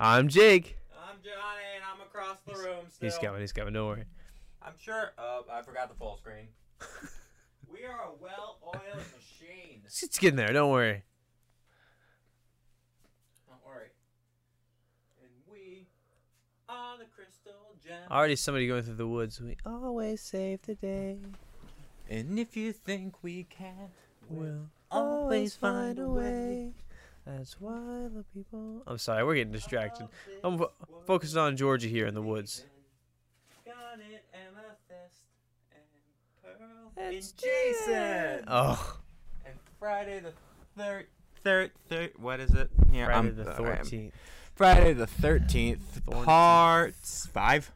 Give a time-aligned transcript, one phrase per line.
[0.00, 0.78] I'm Jake.
[0.96, 3.08] I'm Johnny, and I'm across the room still.
[3.08, 3.40] He's coming.
[3.40, 3.74] He's coming.
[3.74, 4.04] Don't worry.
[4.62, 5.12] I'm sure.
[5.18, 6.46] Oh, I forgot the full screen.
[7.72, 9.80] we are a well-oiled machine.
[9.84, 10.52] It's getting there.
[10.52, 11.02] Don't worry.
[13.48, 13.88] Don't worry.
[15.20, 15.88] And we
[16.68, 17.98] are the crystal gem.
[18.08, 19.40] Already somebody going through the woods.
[19.40, 21.18] We always save the day.
[22.08, 23.90] And if you think we can't,
[24.30, 26.72] We'll always find a way.
[27.28, 27.78] That's why
[28.14, 28.82] the people.
[28.86, 29.22] I'm sorry.
[29.24, 30.08] We're getting distracted.
[30.42, 30.72] I'm fo-
[31.06, 32.64] focusing on Georgia here in the woods.
[33.66, 35.24] Garnet, amethyst,
[35.72, 35.82] and
[36.58, 36.92] pearl.
[36.96, 38.44] It's Jason.
[38.48, 38.96] Oh,
[39.44, 40.32] And Friday the
[40.76, 41.06] third,
[41.44, 42.12] third, third.
[42.18, 42.70] What is it?
[42.90, 44.12] Yeah, Friday I'm- the 13th.
[44.54, 47.70] Friday the thirteenth, parts five.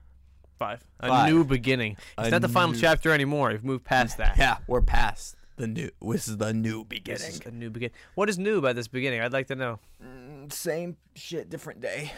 [0.59, 0.85] Five.
[1.01, 1.31] A Five.
[1.33, 1.97] new beginning.
[2.19, 3.51] It's A not the final chapter anymore.
[3.51, 4.37] We've moved past that.
[4.39, 5.91] Yeah, we're past the new.
[6.01, 7.29] This is the new This beginning.
[7.29, 7.95] is a new beginning.
[8.15, 9.21] What is new about this beginning?
[9.21, 9.79] I'd like to know.
[10.05, 12.13] Mm, same shit, different day.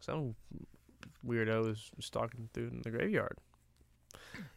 [0.00, 0.34] Some
[1.26, 3.36] weirdo is stalking through the graveyard.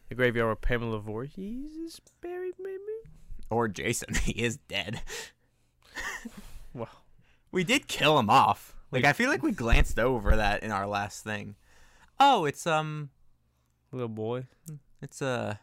[0.08, 2.78] The graveyard where Pamela Voorhees is buried, maybe?
[3.50, 5.02] Or Jason, he is dead.
[6.76, 6.88] Well,
[7.52, 8.74] We did kill him off.
[8.90, 11.54] Like We- I feel like we glanced over that in our last thing.
[12.18, 13.10] Oh, it's um,
[13.92, 14.46] little boy.
[15.00, 15.60] it's a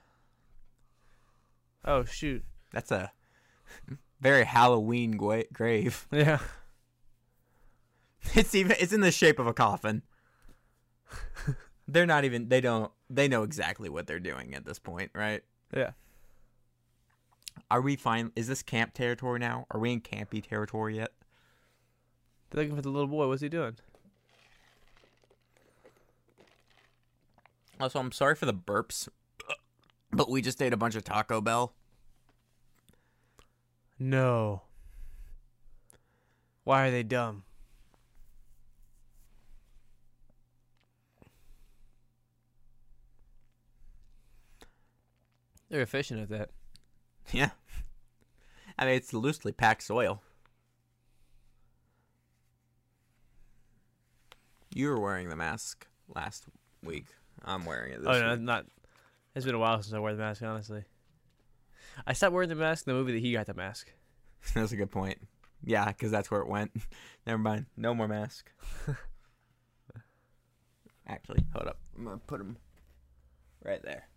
[1.83, 2.43] Oh, shoot.
[2.71, 3.11] that's a
[4.19, 6.07] very Halloween gra- grave.
[6.11, 6.39] Yeah.
[8.35, 10.03] It's even it's in the shape of a coffin.
[11.87, 15.41] they're not even they don't they know exactly what they're doing at this point, right?
[15.75, 15.91] Yeah.
[17.71, 18.31] Are we fine?
[18.35, 19.65] Is this camp territory now?
[19.71, 21.11] Are we in campy territory yet?
[22.51, 23.27] They're looking for the little boy.
[23.27, 23.75] What's he doing?
[27.79, 29.07] Also, I'm sorry for the burps,
[30.11, 31.73] but we just ate a bunch of Taco Bell.
[33.99, 34.63] No.
[36.63, 37.43] Why are they dumb?
[45.69, 46.49] They're efficient at that.
[47.31, 47.51] Yeah.
[48.77, 50.21] I mean, it's loosely packed soil.
[54.73, 56.45] You were wearing the mask last
[56.83, 57.05] week.
[57.45, 58.41] I'm wearing it this oh no, week.
[58.41, 58.65] not.
[59.35, 60.41] It's been a while since I wore the mask.
[60.41, 60.83] Honestly,
[62.05, 63.91] I stopped wearing the mask in the movie that he got the mask.
[64.53, 65.19] That's a good point.
[65.63, 66.71] Yeah, because that's where it went.
[67.27, 67.67] Never mind.
[67.77, 68.49] No more mask.
[71.07, 71.77] Actually, hold up.
[71.95, 72.57] I'm gonna put him
[73.63, 74.07] right there,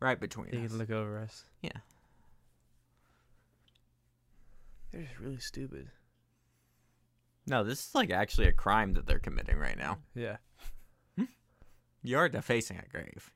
[0.00, 0.68] right between He us.
[0.70, 1.44] can look over us.
[1.62, 1.70] Yeah.
[4.92, 5.88] They're just really stupid.
[7.46, 9.98] No, this is like actually a crime that they're committing right now.
[10.14, 10.36] Yeah.
[11.16, 11.24] Hmm.
[12.02, 13.30] You're defacing a grave.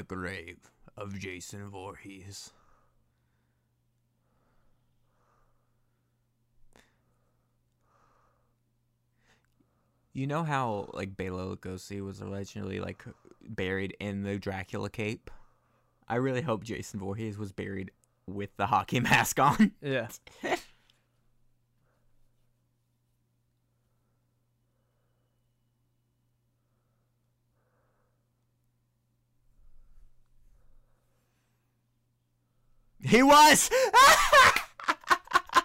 [0.00, 2.52] The grave of Jason Voorhees.
[10.14, 13.04] You know how like Bela Lugosi was allegedly like
[13.46, 15.30] buried in the Dracula cape?
[16.08, 17.90] I really hope Jason Voorhees was buried
[18.26, 19.72] with the hockey mask on.
[19.82, 20.08] Yeah.
[33.10, 33.68] He was.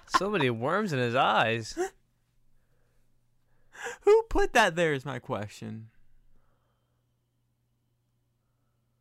[0.18, 1.78] so many worms in his eyes.
[4.02, 5.90] Who put that there is my question.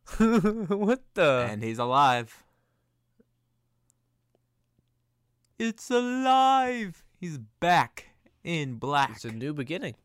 [0.17, 1.47] what the?
[1.49, 2.43] and he's alive.
[5.57, 7.03] It's alive.
[7.19, 8.09] He's back
[8.43, 9.13] in black.
[9.15, 9.95] It's a new beginning.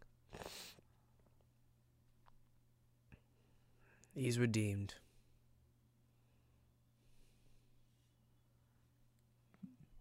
[4.14, 4.94] He's redeemed.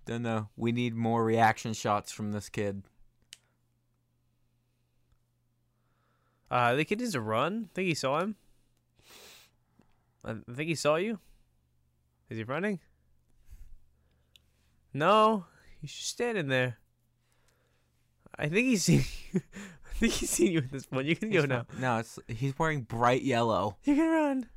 [0.09, 0.49] Don't know.
[0.57, 2.81] We need more reaction shots from this kid.
[6.49, 7.69] Uh, the kid needs to run.
[7.69, 8.35] I think he saw him.
[10.25, 11.19] I think he saw you.
[12.27, 12.79] Is he running?
[14.95, 15.45] No,
[15.79, 16.79] he's just standing there.
[18.35, 19.03] I think he's seen.
[19.31, 19.41] You.
[19.45, 21.05] I think he's seen you at this point.
[21.05, 21.67] You can go He's now.
[21.79, 23.77] No, it's he's wearing bright yellow.
[23.83, 24.49] You can run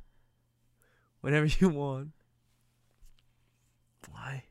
[1.21, 2.09] whenever you want.
[4.09, 4.45] Why?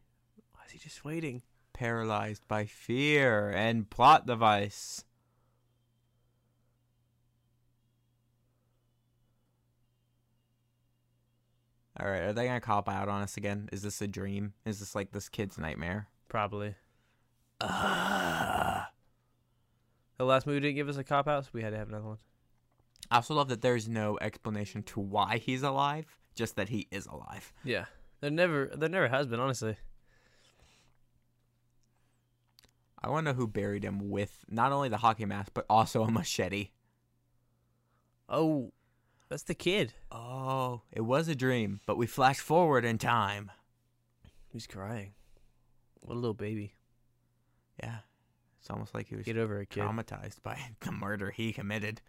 [0.83, 1.43] Why is he just waiting?
[1.73, 5.05] Paralyzed by fear and plot device.
[12.01, 13.69] All right, are they gonna cop out on us again?
[13.71, 14.55] Is this a dream?
[14.65, 16.09] Is this like this kid's nightmare?
[16.29, 16.75] Probably.
[17.61, 18.83] Ugh.
[20.19, 22.07] The last movie didn't give us a cop out, so we had to have another
[22.07, 22.19] one.
[23.11, 26.07] I also love that there's no explanation to why he's alive,
[26.37, 27.53] just that he is alive.
[27.65, 27.87] Yeah,
[28.21, 29.77] There never, there never has been, honestly.
[33.05, 36.03] I want to know who buried him with not only the hockey mask but also
[36.05, 36.71] a machete.
[38.29, 38.73] Oh,
[39.29, 39.95] that's the kid.
[40.11, 43.51] Oh, it was a dream, but we flash forward in time.
[44.53, 45.15] He's crying.
[46.01, 46.75] What a little baby.
[47.83, 47.99] Yeah.
[48.61, 49.83] It's almost like he was Get over it, kid.
[49.83, 52.01] traumatized by the murder he committed.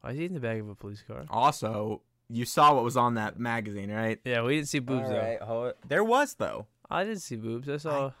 [0.00, 1.24] Why is he in the back of a police car?
[1.28, 4.18] Also, you saw what was on that magazine, right?
[4.24, 5.36] Yeah, we didn't see boobs though.
[5.42, 5.76] Hold it.
[5.86, 6.66] There was though.
[6.90, 7.68] I didn't see boobs.
[7.68, 8.12] I saw.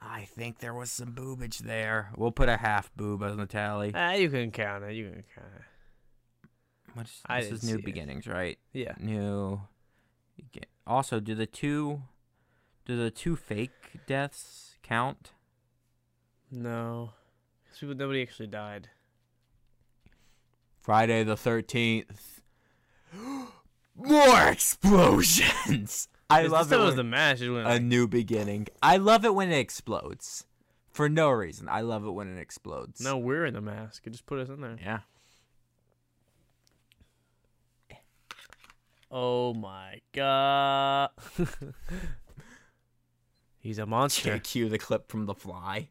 [0.00, 2.10] I think there was some boobage there.
[2.16, 3.90] We'll put a half boob on the tally.
[3.94, 4.92] Ah, you can count it.
[4.94, 5.62] You can count it.
[7.26, 7.84] I this is new see it.
[7.84, 8.58] beginnings, right?
[8.72, 8.94] Yeah.
[9.00, 9.62] New.
[10.86, 12.02] Also, do the two,
[12.84, 13.72] do the two fake
[14.06, 15.32] deaths count?
[16.50, 17.14] No.
[17.68, 18.90] 'Cause people, nobody actually died.
[20.80, 22.42] Friday the thirteenth.
[23.96, 26.08] More explosions.
[26.30, 26.78] I love it.
[26.78, 27.40] was when- the match.
[27.40, 28.68] It went a like, new beginning.
[28.82, 30.44] I love it when it explodes.
[30.92, 31.68] For no reason.
[31.68, 33.00] I love it when it explodes.
[33.00, 34.06] no, we're in the mask.
[34.06, 34.76] It just put us in there.
[34.80, 35.00] Yeah.
[39.10, 41.10] Oh my god.
[43.60, 44.38] He's a monster.
[44.40, 45.88] Cue the clip from The Fly.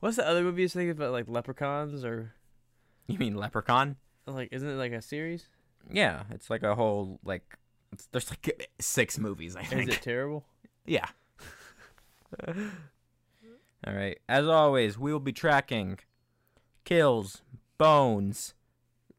[0.00, 2.34] What's the other movie you thinking about, like leprechauns or
[3.12, 3.96] You mean Leprechaun?
[4.26, 4.50] like?
[4.52, 5.48] Isn't it like a series?
[5.90, 7.56] Yeah, it's like a whole like.
[7.92, 9.88] It's, there's like six movies, I think.
[9.88, 10.44] Is it terrible?
[10.86, 11.04] Yeah.
[13.86, 14.18] All right.
[14.26, 15.98] As always, we will be tracking
[16.84, 17.42] kills,
[17.76, 18.54] bones,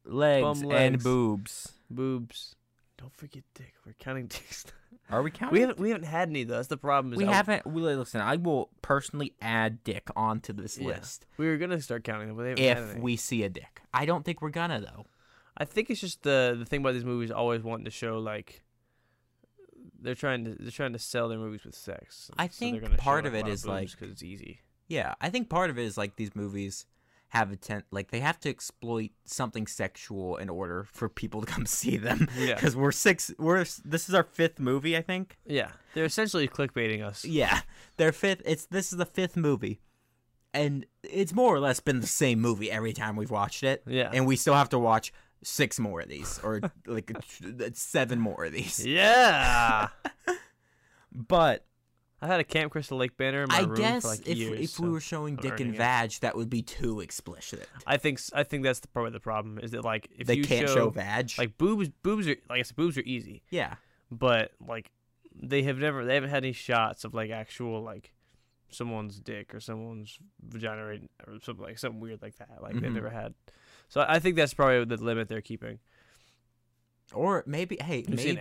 [0.04, 1.74] legs, Bum and boobs.
[1.92, 2.56] Boobs.
[2.98, 3.76] Don't forget dick.
[3.86, 4.66] We're counting dicks.
[5.10, 5.54] Are we counting?
[5.54, 6.56] we haven't we haven't had any though.
[6.56, 7.14] That's the problem.
[7.14, 7.66] Is We I- haven't.
[7.66, 8.22] We listen.
[8.22, 10.88] I will personally add dick onto this Yeah.
[10.88, 13.02] list We were gonna start counting them, but they haven't had if any.
[13.02, 13.82] we see a dick.
[13.94, 15.06] I don't think we're gonna though.
[15.58, 18.64] I think it's just the the thing about these movies always wanting to show like
[20.02, 22.32] they're trying to they're trying to sell their movies with sex.
[22.38, 24.10] I So think gonna show, part like, of a it lot is, boobs like- 'cause
[24.10, 24.62] it's easy.
[24.88, 26.86] Yeah, I think part of it is like these movies
[27.30, 31.48] have a tent like they have to exploit something sexual in order for people to
[31.48, 32.28] come see them.
[32.38, 32.56] Yeah.
[32.56, 33.32] Because we're six.
[33.38, 35.38] We're this is our fifth movie, I think.
[35.46, 37.24] Yeah, they're essentially clickbaiting us.
[37.26, 37.62] Yeah,
[37.98, 38.42] their fifth.
[38.46, 39.80] It's this is the fifth movie,
[40.54, 43.84] and it's more or less been the same movie every time we've watched it.
[43.86, 44.10] Yeah.
[44.14, 47.12] and we still have to watch six more of these, or like
[47.74, 48.86] seven more of these.
[48.86, 49.90] Yeah.
[51.12, 51.66] But
[52.22, 54.38] I had a Camp Crystal Lake banner in my I room guess for like if
[54.38, 54.60] years.
[54.74, 55.78] if we were showing I'm dick and earning it.
[55.78, 57.68] vag, that would be too explicit.
[57.88, 60.44] I think I think that's the, probably the problem is that like if they you
[60.44, 61.32] can't show, show, vag.
[61.38, 63.76] like boobs boobs are like I said boobs are easy, yeah,
[64.12, 64.92] but like
[65.42, 68.12] they have never they haven't had any shots of like actual like
[68.72, 70.82] someone's dick or someone's vagina
[71.26, 72.60] or, something like something weird like that.
[72.62, 72.96] Like they've Mhm.
[72.96, 73.34] never had.
[73.88, 75.80] So I think that's probably the limit they're keeping.
[77.14, 78.40] Or maybe hey, maybe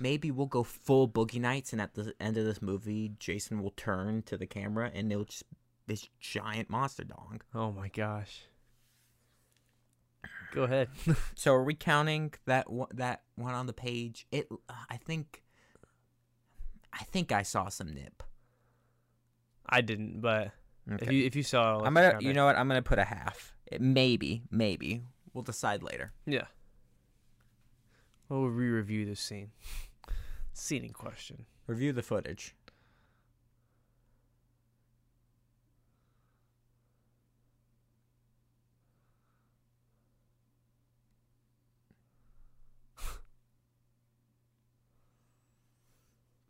[0.00, 3.72] maybe we'll go full boogie nights, and at the end of this movie, Jason will
[3.76, 5.44] turn to the camera, and it'll just
[5.86, 7.40] this giant monster dong.
[7.54, 8.42] Oh my gosh.
[10.52, 10.88] Go ahead.
[11.34, 14.26] So are we counting that one, that one on the page?
[14.32, 14.48] It,
[14.90, 15.42] I think,
[16.92, 18.22] I think I saw some nip.
[19.68, 20.52] I didn't, but
[20.86, 22.56] if you if you saw, I'm gonna, you know what?
[22.56, 23.54] I'm gonna put a half.
[23.66, 25.02] It, maybe, maybe
[25.34, 26.12] we'll decide later.
[26.26, 26.46] Yeah.
[28.28, 29.52] We'll re-review this scene.
[30.52, 31.46] Scene in question.
[31.66, 32.54] Review the footage.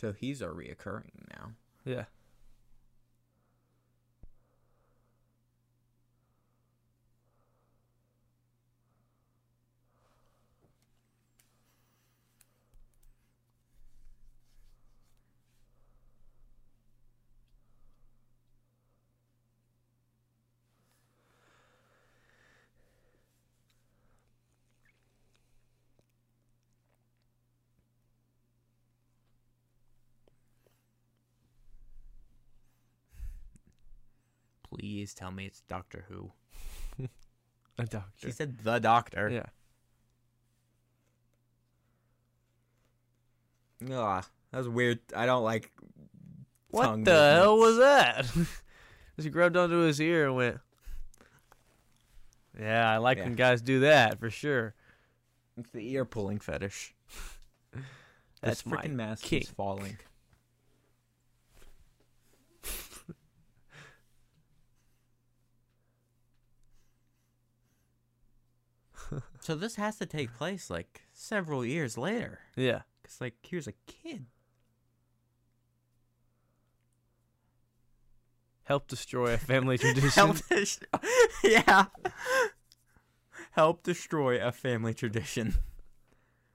[0.00, 1.54] So he's a reoccurring now.
[1.84, 2.04] Yeah.
[35.08, 36.32] Please tell me it's Doctor Who.
[37.78, 38.26] A doctor.
[38.26, 39.30] He said the Doctor.
[39.30, 39.46] yeah.
[43.90, 44.98] Ugh, that was weird.
[45.16, 45.72] I don't like.
[46.70, 48.26] What the hell was that?
[49.16, 50.58] he grabbed onto his ear and went.
[52.60, 53.24] Yeah, I like Yeah.
[53.24, 54.74] when guys do that for sure.
[55.56, 56.94] It's the ear pulling fetish.
[58.42, 59.96] That's freaking mask is falling.
[69.40, 72.40] So this has to take place like several years later.
[72.56, 72.82] Yeah.
[73.04, 74.26] Cause like here's a kid.
[78.64, 80.10] Help destroy a family tradition.
[80.10, 80.84] Help dest-
[81.44, 81.86] yeah.
[83.52, 85.54] Help destroy a family tradition.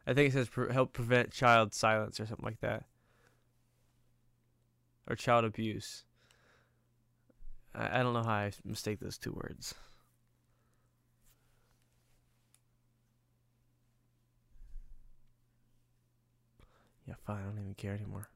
[0.06, 2.84] I think it says pre- help prevent child silence or something like that.
[5.10, 6.04] Or child abuse.
[7.74, 9.74] I, I don't know how I mistake those two words.
[17.08, 17.42] Yeah, fine.
[17.42, 18.30] I don't even care anymore.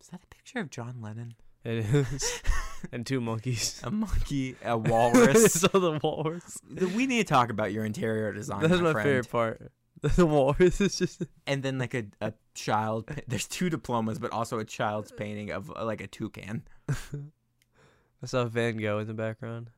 [0.00, 1.34] Is that a picture of John Lennon?
[1.64, 2.42] It is.
[2.92, 3.80] and two monkeys.
[3.84, 5.52] A monkey, a walrus.
[5.52, 6.58] so the walrus.
[6.68, 8.60] we need to talk about your interior design.
[8.60, 9.72] That's my, my favorite part.
[10.16, 11.22] The walrus is just.
[11.46, 13.10] And then like a, a child.
[13.26, 16.64] There's two diplomas, but also a child's painting of uh, like a toucan.
[16.90, 19.70] I saw Van Gogh in the background.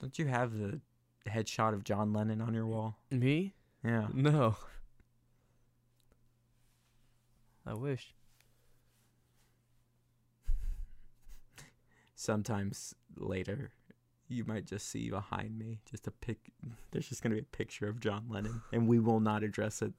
[0.00, 0.80] Don't you have the
[1.28, 2.96] headshot of John Lennon on your wall?
[3.10, 3.54] Me?
[3.84, 4.06] Yeah.
[4.14, 4.56] No.
[7.66, 8.14] I wish.
[12.14, 13.72] Sometimes later,
[14.28, 16.38] you might just see behind me just a pic.
[16.90, 19.92] There's just gonna be a picture of John Lennon, and we will not address it.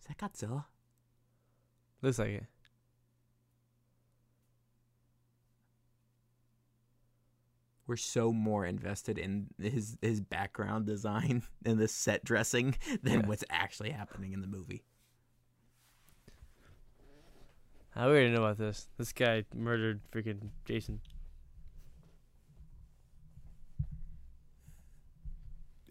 [0.00, 0.64] Is that Godzilla?
[2.02, 2.44] Looks like it.
[7.92, 13.26] We're so more invested in his his background design and the set dressing than Yeah.
[13.26, 14.82] what's actually happening in the movie.
[17.94, 18.88] I already know about this.
[18.96, 21.00] This guy murdered freaking Jason.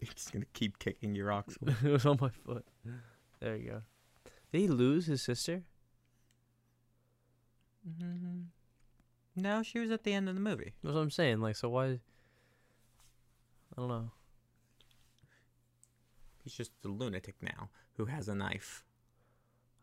[0.00, 1.56] He's gonna keep kicking your ox.
[1.84, 2.64] it was on my foot.
[3.38, 3.82] There you go.
[4.50, 5.62] Did he lose his sister?
[7.88, 8.40] Mm-hmm.
[9.34, 10.74] No, she was at the end of the movie.
[10.82, 11.40] That's what I'm saying.
[11.40, 11.86] Like, so why?
[11.86, 11.98] I
[13.76, 14.10] don't know.
[16.44, 18.84] He's just a lunatic now who has a knife.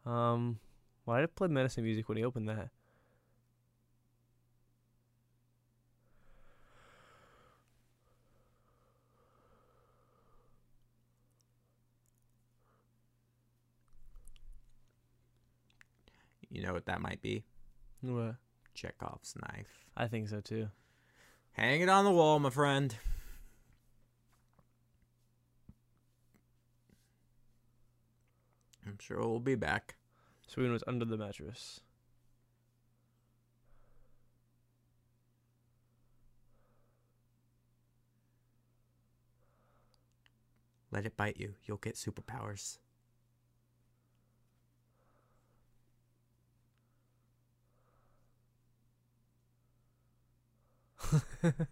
[0.06, 0.60] Um,
[1.06, 2.70] why did it play medicine music when he opened that?
[16.51, 17.44] You know what that might be?
[18.01, 18.36] What?
[18.79, 19.86] Chekhov's knife.
[19.98, 20.69] I think so too.
[21.51, 22.95] Hang it on the wall, my friend.
[28.86, 29.95] I'm sure we'll be back.
[30.48, 31.81] Serena was under the mattress.
[40.91, 41.55] Let it bite you.
[41.65, 42.77] You'll get superpowers.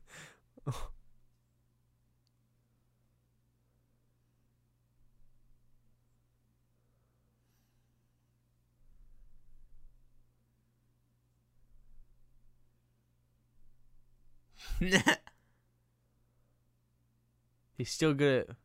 [17.77, 18.55] He's still good at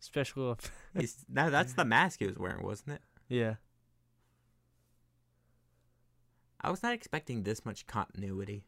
[0.00, 0.52] special.
[0.52, 3.02] eff- He's, that, that's the mask he was wearing, wasn't it?
[3.28, 3.54] yeah.
[6.62, 8.64] I was not expecting this much continuity.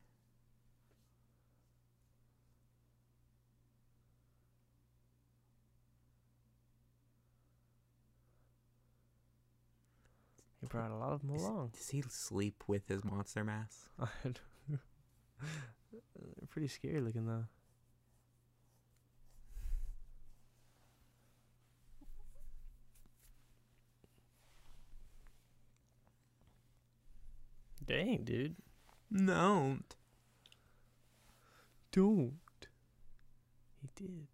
[10.73, 11.71] Brought a lot of them along.
[11.75, 13.87] Does he sleep with his monster mask?
[14.01, 14.79] I don't know.
[16.49, 17.45] Pretty scary looking though.
[27.87, 28.57] Dang, dude.
[29.11, 29.79] No.
[31.91, 32.39] Don't.
[33.83, 34.27] He did.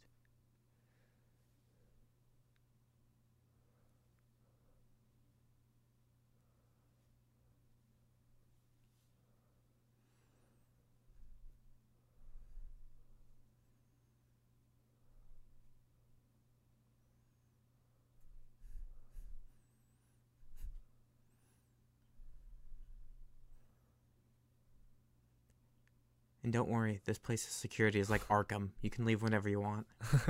[26.49, 28.71] And don't worry, this place's security is like Arkham.
[28.81, 29.87] You can leave whenever you want.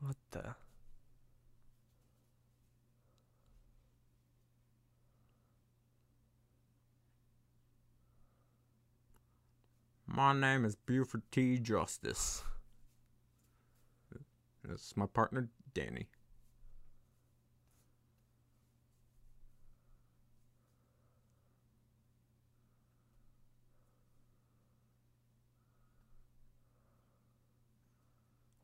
[0.00, 0.56] What the?
[10.08, 11.60] My name is Buford T.
[11.60, 12.42] Justice.
[14.64, 16.08] This is my partner, Danny.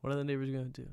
[0.07, 0.87] What are the neighbors gonna do?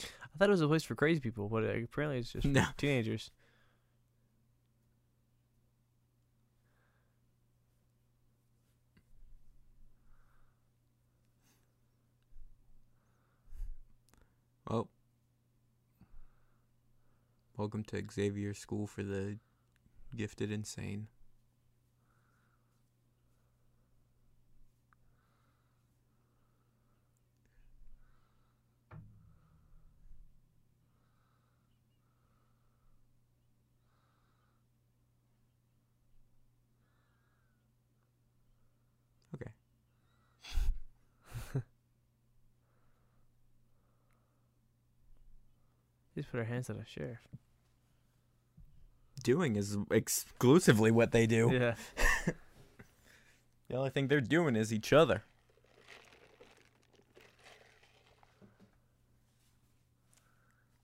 [0.00, 0.04] I
[0.36, 2.66] thought it was a place for crazy people, but apparently it's just No.
[2.76, 3.30] teenagers.
[14.68, 14.88] Well,
[17.62, 19.38] welcome to Xavier School for the
[20.16, 21.06] Gifted Insane.
[46.32, 47.20] Put our hands on a sheriff.
[49.22, 51.50] Doing is exclusively what they do.
[51.52, 51.74] Yeah.
[53.68, 55.22] The only thing they're doing is each other.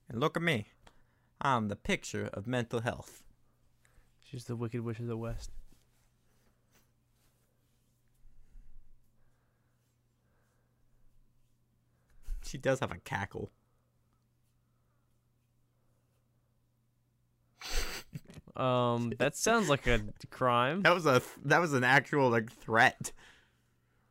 [0.09, 0.69] And look at me.
[1.39, 3.21] I'm the picture of mental health.
[4.25, 5.51] She's the Wicked Witch of the West.
[12.43, 13.51] She does have a cackle.
[18.59, 20.81] Um, that sounds like a crime.
[20.81, 23.11] That was a that was an actual like threat.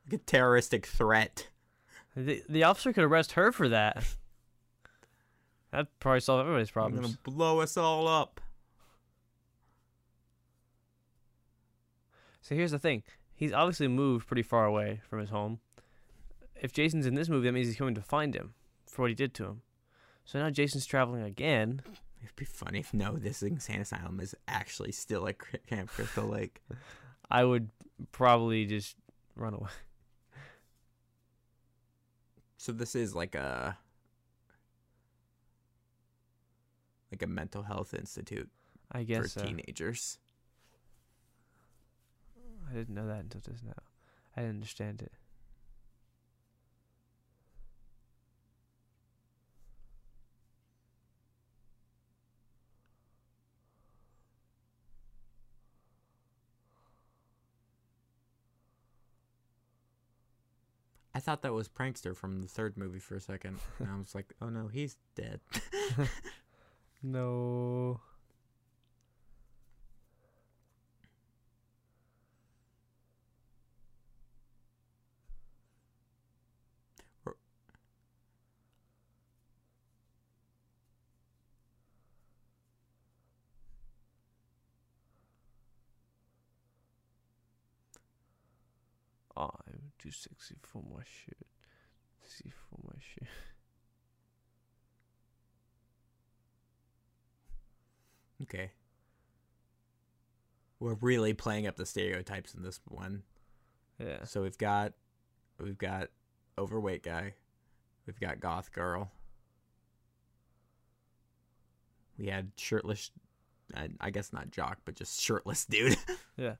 [0.06, 1.48] Like a terroristic threat.
[2.16, 4.04] The, the officer could arrest her for that.
[5.70, 7.06] That'd probably solve everybody's I'm problems.
[7.06, 8.40] gonna blow us all up.
[12.40, 13.02] So here's the thing:
[13.34, 15.60] he's obviously moved pretty far away from his home.
[16.60, 18.54] If Jason's in this movie, that means he's coming to find him
[18.86, 19.62] for what he did to him.
[20.24, 21.82] So now Jason's traveling again.
[22.22, 26.62] It'd be funny if no, this insane asylum is actually still at Camp Crystal Lake.
[27.30, 27.70] I would
[28.12, 28.96] probably just
[29.36, 29.68] run away.
[32.56, 33.78] So this is like a
[37.12, 38.50] like a mental health institute
[38.90, 39.42] I for guess so.
[39.42, 40.18] teenagers.
[42.70, 43.72] I didn't know that until just now.
[44.36, 45.12] I didn't understand it.
[61.18, 63.58] I thought that was Prankster from the third movie for a second.
[63.80, 65.40] And I was like, oh no, he's dead.
[67.00, 68.00] No.
[89.36, 91.46] I'm too sexy for my shit.
[92.22, 93.28] Sexy for my shit.
[98.42, 98.70] okay.
[100.80, 103.22] We're really playing up the stereotypes in this one.
[103.98, 104.24] Yeah.
[104.24, 104.92] So we've got
[105.60, 106.08] we've got
[106.56, 107.34] overweight guy.
[108.06, 109.10] We've got goth girl.
[112.16, 113.10] We had shirtless
[113.74, 115.96] I, I guess not jock, but just shirtless dude.
[116.36, 116.54] Yeah.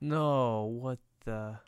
[0.00, 1.58] No, what the?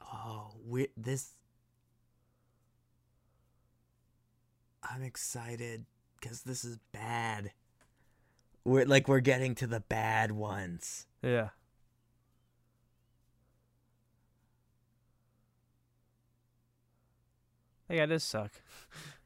[0.00, 1.34] Oh, we this.
[4.82, 5.84] I'm excited
[6.18, 7.52] because this is bad.
[8.64, 11.06] We're like we're getting to the bad ones.
[11.22, 11.50] Yeah.
[17.90, 18.52] Guy does suck.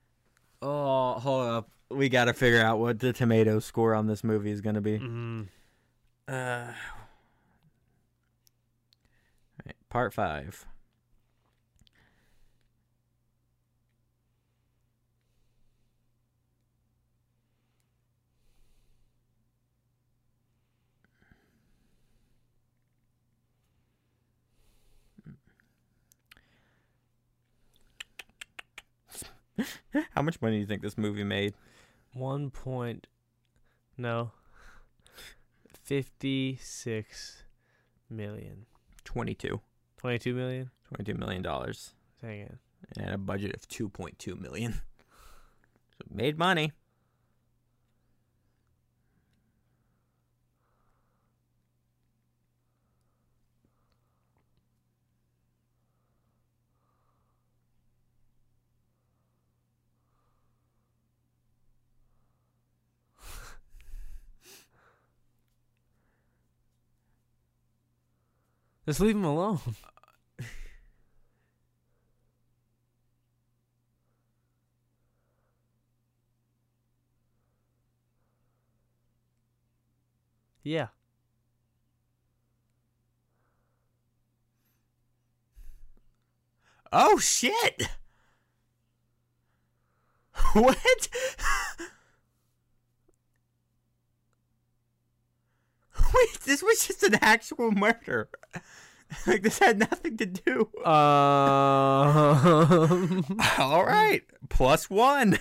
[0.67, 1.69] Oh, hold up.
[1.91, 4.81] We got to figure out what the tomato score on this movie is going to
[4.81, 4.99] be.
[4.99, 5.49] Mm.
[6.27, 6.73] Uh,
[9.67, 10.67] right, part five.
[30.13, 31.55] How much money do you think this movie made?
[32.13, 33.07] One point,
[33.97, 34.33] no,
[35.85, 37.43] fifty-six
[38.11, 38.67] million.
[39.05, 39.61] 22.
[39.99, 40.71] Twenty-two million.
[40.95, 42.55] 22 million dollars Dang it.
[42.99, 44.81] and a budget of 2.2 million.
[45.97, 46.73] So made money.
[68.87, 69.61] Just leave him alone.
[80.63, 80.89] yeah.
[86.93, 87.89] Oh shit!
[90.53, 90.77] What?
[96.15, 98.29] Wait, this was just an actual murder.
[99.27, 100.69] like this had nothing to do.
[100.85, 100.95] Um.
[103.59, 105.39] All right, plus one.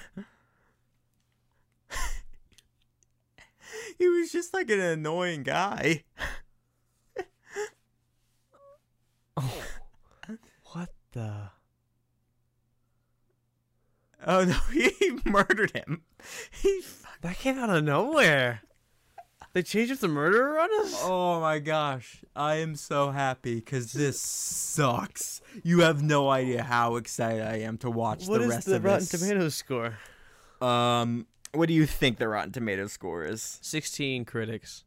[3.97, 6.03] he was just like an annoying guy.
[9.37, 9.63] oh,
[10.73, 11.49] what the?
[14.25, 16.03] Oh no, he murdered him.
[16.51, 16.81] He.
[17.21, 18.63] That came out of nowhere.
[19.53, 20.99] They changed up the murderer on us.
[21.03, 25.41] Oh my gosh, I am so happy because this sucks.
[25.63, 28.77] You have no idea how excited I am to watch What the is rest the
[28.77, 29.09] of Rotten this.
[29.09, 29.99] Tomatoes score?
[30.59, 33.59] Um, what do you think the Rotten Tomatoes score is?
[33.61, 34.85] Sixteen critics.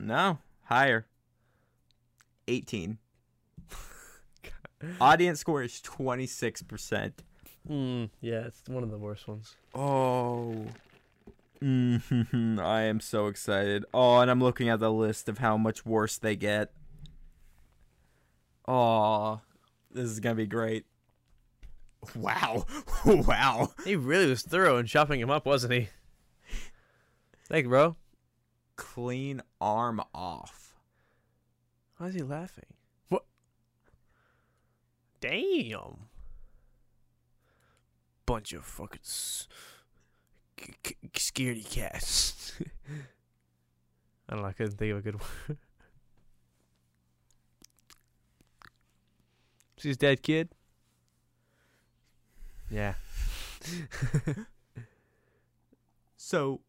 [0.00, 1.06] No, higher.
[2.48, 2.98] 18.
[5.00, 7.12] Audience score is 26%.
[7.68, 8.04] Hmm.
[8.20, 9.54] Yeah, it's one of the worst ones.
[9.74, 10.64] Oh.
[11.60, 13.84] Hmm I am so excited.
[13.92, 16.72] Oh, and I'm looking at the list of how much worse they get.
[18.66, 19.40] Oh,
[19.90, 20.86] this is going to be great.
[22.14, 22.64] Wow.
[23.04, 23.72] wow.
[23.84, 25.88] He really was thorough in chopping him up, wasn't he?
[27.48, 27.96] Thank you, bro.
[28.76, 30.74] Clean arm off.
[31.98, 32.64] Why is he laughing?
[33.08, 33.24] What?
[35.20, 36.06] Damn.
[38.24, 39.79] Bunch of fucking s- c- c-
[41.14, 42.52] scaredy cats.
[44.28, 44.48] I don't know.
[44.48, 45.58] I couldn't think of a good one.
[49.78, 50.50] She's dead kid?
[52.70, 52.94] Yeah.
[56.16, 56.60] So,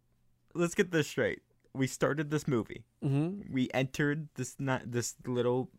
[0.56, 1.42] let's get this straight.
[1.74, 2.84] We started this movie.
[3.04, 3.54] Mm-hmm.
[3.54, 5.70] we entered this not this little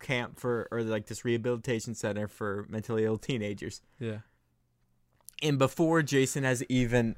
[0.00, 4.18] camp for or like this rehabilitation center for mentally ill teenagers Yeah.
[5.42, 7.16] And before jason has even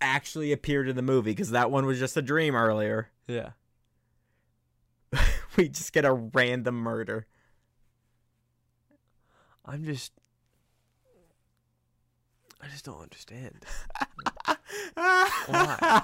[0.00, 3.50] actually appeared in the movie because that one was just a dream earlier Yeah.
[5.56, 7.26] we just get a random murder
[9.64, 10.12] I'm just.
[12.60, 13.64] I just don't understand.
[15.46, 16.02] Why?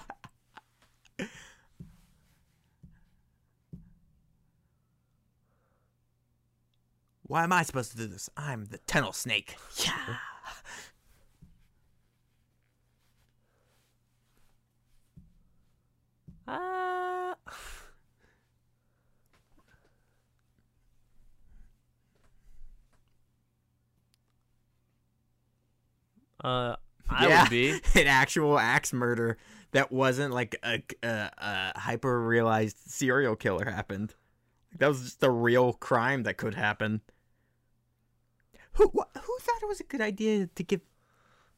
[7.29, 10.17] why am i supposed to do this i'm the tunnel snake yeah
[16.49, 17.37] Ah.
[26.43, 26.77] Uh,
[27.09, 27.43] I Yeah.
[27.43, 27.71] would be.
[27.95, 29.39] an actual axe murder
[29.73, 34.15] that wasn't like a, a, a hyper realized serial killer happened.
[34.79, 37.01] That was just a real crime that could happen.
[38.73, 40.83] Who wh- who thought it was a good idea to give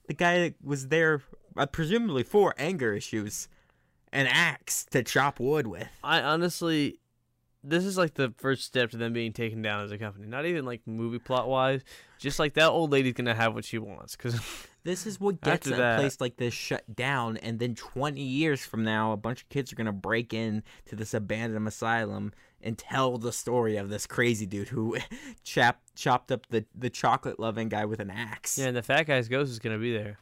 [0.06, 1.22] the guy that was there,
[1.56, 3.48] uh, presumably for anger issues,
[4.12, 5.88] an axe to chop wood with?
[6.02, 6.98] I honestly,
[7.64, 10.26] this is like the first step to them being taken down as a company.
[10.26, 11.82] Not even like movie plot wise,
[12.18, 14.16] just like that old lady's gonna have what she wants.
[14.16, 14.38] Cause
[14.84, 18.64] This is what gets a that- place like this shut down, and then 20 years
[18.64, 22.78] from now, a bunch of kids are gonna break in to this abandoned asylum and
[22.78, 24.96] tell the story of this crazy dude who
[25.44, 28.56] chop, chopped up the, the chocolate loving guy with an axe.
[28.56, 30.18] yeah, and the fat guy's ghost is gonna be there.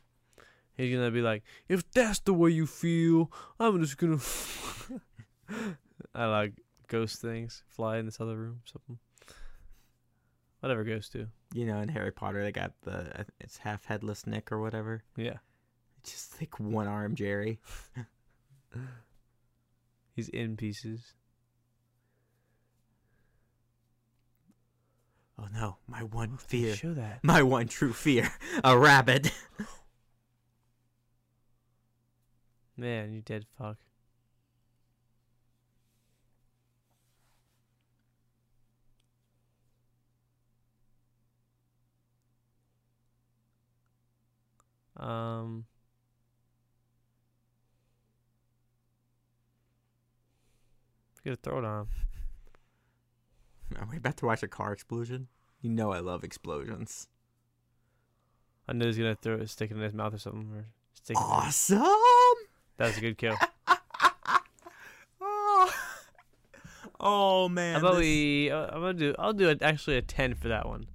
[0.76, 4.18] He's gonna be like, if that's the way you feel, I'm just gonna.
[6.14, 6.52] I like
[6.88, 7.62] ghost things.
[7.68, 8.98] Fly in this other room, something.
[10.60, 11.28] Whatever ghosts do.
[11.54, 15.02] You know, in Harry Potter, they got the uh, it's half headless Nick or whatever.
[15.16, 15.38] Yeah,
[16.04, 17.58] Just like one arm Jerry.
[20.14, 21.14] he's in pieces.
[25.38, 26.74] Oh no, my one fear.
[26.74, 27.22] Show that.
[27.22, 28.30] My one true fear.
[28.64, 29.30] A rabbit.
[32.76, 33.78] Man, you dead fuck.
[44.96, 45.64] Um.
[51.42, 51.80] Throw it on.
[51.80, 51.88] him.
[53.80, 55.26] Are we about to watch a car explosion?
[55.60, 57.08] You know I love explosions.
[58.68, 60.48] I know he's gonna throw a stick it in his mouth or something.
[60.54, 61.16] Or stick.
[61.16, 61.82] it Awesome.
[62.78, 63.36] That was a good kill.
[65.20, 65.72] oh.
[67.00, 67.74] oh man.
[67.74, 68.50] How about this- we?
[68.50, 69.14] Uh, I'm gonna do.
[69.18, 69.62] I'll do it.
[69.62, 70.86] Actually, a ten for that one.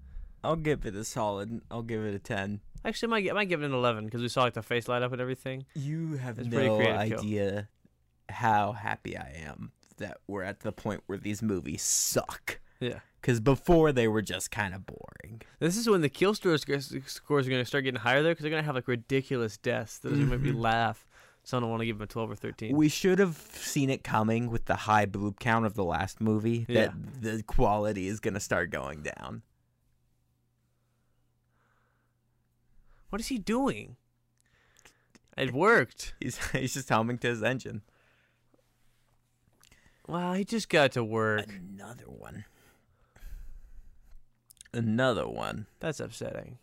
[0.43, 1.61] I'll give it a solid.
[1.69, 2.61] I'll give it a ten.
[2.83, 4.87] Actually, I might, I might give it an eleven because we saw like the face
[4.87, 5.65] light up and everything.
[5.75, 7.19] You have It's pretty no creative kill.
[7.19, 7.67] idea
[8.29, 12.59] how happy I am that we're at the point where these movies suck.
[12.79, 12.99] Yeah.
[13.21, 15.43] Because before they were just kind of boring.
[15.59, 16.65] This is when the kill scores
[17.05, 19.99] scores are gonna start getting higher though, because they're gonna have like ridiculous deaths.
[19.99, 21.05] Those are gonna make me laugh.
[21.43, 22.75] So I don't want to give him a twelve or thirteen.
[22.75, 26.65] We should have seen it coming with the high boob count of the last movie.
[26.69, 29.41] That the quality is gonna start going down.
[33.11, 33.97] what is he doing?
[35.37, 36.15] It worked.
[36.19, 37.81] He's he's just humming to his engine.
[40.07, 41.45] Wow, he just got to work.
[41.47, 42.45] Another one.
[44.73, 45.67] Another one.
[45.79, 46.57] That's upsetting.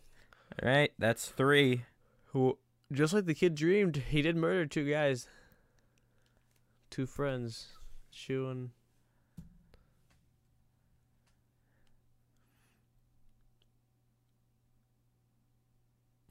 [0.61, 1.83] All right, that's three.
[2.27, 2.57] Who,
[2.91, 5.27] just like the kid dreamed, he did murder two guys.
[6.89, 7.67] Two friends,
[8.09, 8.71] Shu and.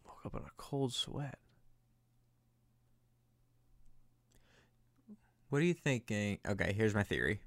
[0.05, 1.38] Woke up in a cold sweat.
[5.49, 6.38] What are you thinking?
[6.47, 7.40] Okay, here's my theory.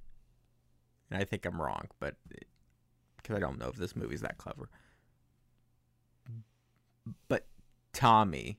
[1.10, 2.16] And I think I'm wrong, but
[3.18, 4.70] because I don't know if this movie's that clever.
[7.28, 7.46] But
[7.94, 8.58] Tommy,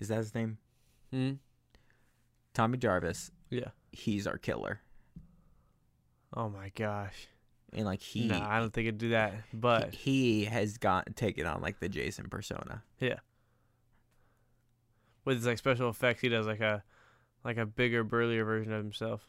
[0.00, 0.58] is that his name?
[1.12, 1.32] Hmm.
[2.54, 3.30] Tommy Jarvis.
[3.50, 3.68] Yeah.
[3.92, 4.80] He's our killer,
[6.32, 7.26] Oh my gosh.
[7.72, 9.34] and like he, nah, I don't think it'd do that.
[9.52, 12.82] But he has got taken on like the Jason persona.
[13.00, 13.18] Yeah.
[15.24, 16.82] With his like special effects, he does like a,
[17.44, 19.22] like a bigger, burlier version of himself.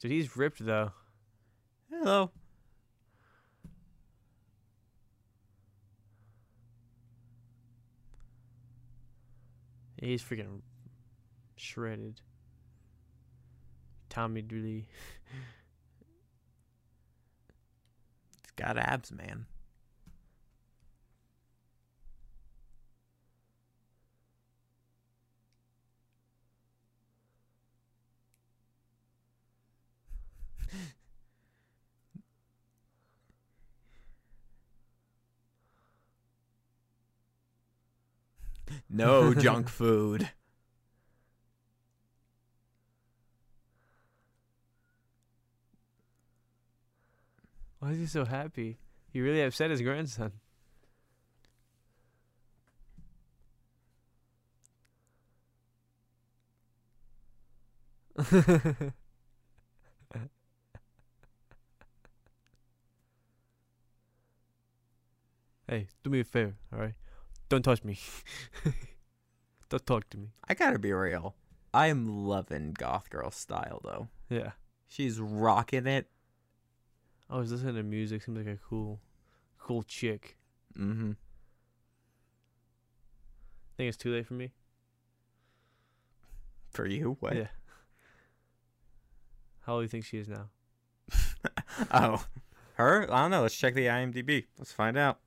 [0.00, 0.92] Dude, he's ripped though.
[1.90, 2.30] Hello.
[10.00, 10.60] He's freaking
[11.56, 12.20] shredded.
[14.08, 14.88] Tommy Dooley.
[18.42, 19.46] He's got abs, man.
[38.88, 40.28] No junk food.
[47.80, 48.78] Why is he so happy?
[49.12, 50.32] He really upset his grandson.
[65.68, 66.94] hey, do me a favor, all right?
[67.48, 67.98] Don't touch me.
[69.68, 70.28] Don't talk to me.
[70.48, 71.34] I gotta be real.
[71.72, 74.08] I am loving Goth Girl style though.
[74.28, 74.52] Yeah.
[74.86, 76.06] She's rocking it.
[77.30, 78.22] I was listening to music.
[78.22, 79.00] Seems like a cool,
[79.58, 80.38] cool chick.
[80.78, 81.12] Mm-hmm.
[83.76, 84.52] Think it's too late for me.
[86.70, 87.36] For you, what?
[87.36, 87.48] Yeah.
[89.60, 90.48] How old do you think she is now?
[91.92, 92.24] oh,
[92.74, 93.12] her?
[93.12, 93.42] I don't know.
[93.42, 94.46] Let's check the IMDb.
[94.58, 95.18] Let's find out.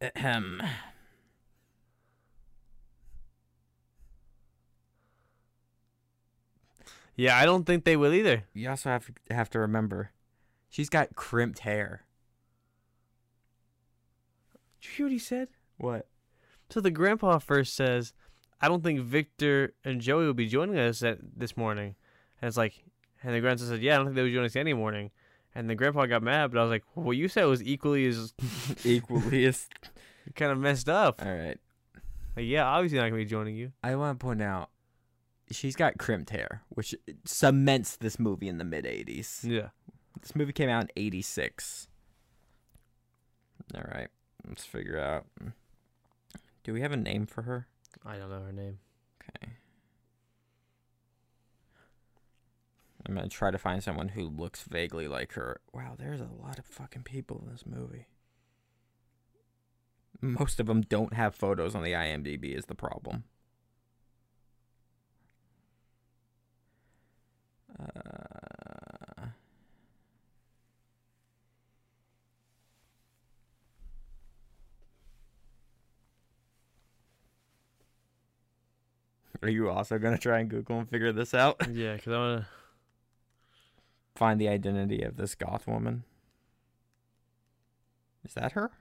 [0.00, 0.62] Ahem.
[7.14, 8.44] Yeah, I don't think they will either.
[8.52, 10.10] You also have to have to remember,
[10.68, 12.04] she's got crimped hair.
[14.80, 15.48] Did you hear what he said?
[15.78, 16.06] What?
[16.68, 18.12] So the grandpa first says,
[18.60, 21.94] "I don't think Victor and Joey will be joining us at this morning,"
[22.42, 22.84] and it's like,
[23.22, 25.10] and the grandson said, "Yeah, I don't think they would join us any morning."
[25.56, 27.62] And the grandpa got mad, but I was like, well, "What you said it was
[27.62, 28.34] equally as
[28.84, 29.66] Equally as.
[30.34, 31.58] kind of messed up." All right.
[32.36, 33.72] Like, yeah, obviously not gonna be joining you.
[33.82, 34.68] I want to point out,
[35.50, 39.44] she's got crimped hair, which cements this movie in the mid '80s.
[39.44, 39.68] Yeah.
[40.20, 41.88] This movie came out in '86.
[43.74, 44.08] All right,
[44.46, 45.24] let's figure out.
[46.64, 47.66] Do we have a name for her?
[48.04, 48.78] I don't know her name.
[49.22, 49.52] Okay.
[53.08, 55.60] I'm gonna try to find someone who looks vaguely like her.
[55.72, 58.06] Wow, there's a lot of fucking people in this movie.
[60.20, 62.56] Most of them don't have photos on the IMDb.
[62.56, 63.24] Is the problem?
[67.78, 69.26] Uh,
[79.42, 81.56] are you also gonna try and Google and figure this out?
[81.70, 82.55] Yeah, because I want to.
[84.16, 86.04] Find the identity of this goth woman.
[88.24, 88.72] Is that her?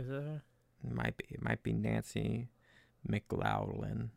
[0.00, 0.42] Is that her?
[0.82, 1.26] It might be.
[1.28, 2.48] It might be Nancy
[3.06, 4.10] McLaughlin.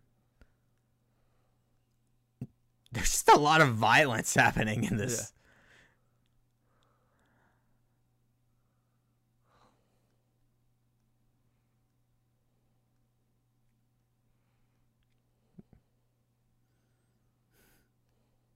[2.93, 5.34] There's just a lot of violence happening in this.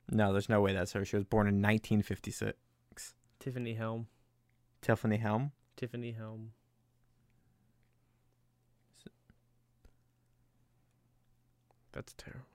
[0.10, 1.04] No, there's no way that's her.
[1.04, 2.56] She was born in 1956.
[3.39, 4.08] Tiffany Helm.
[4.82, 5.52] Tiffany Helm.
[5.76, 6.52] Tiffany Helm.
[11.91, 12.45] That's terrible.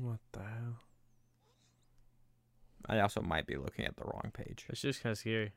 [0.00, 0.80] What the hell?
[2.88, 4.66] I also might be looking at the wrong page.
[4.68, 5.52] It's just kind of scary.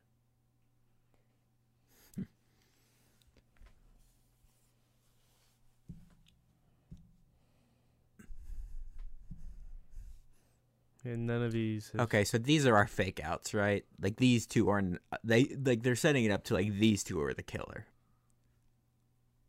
[11.05, 11.91] And none of these.
[11.93, 13.85] is- Okay, so these are our fake outs, right?
[14.01, 17.03] Like these two are n- uh, they like they're setting it up to like these
[17.03, 17.85] two are the killer.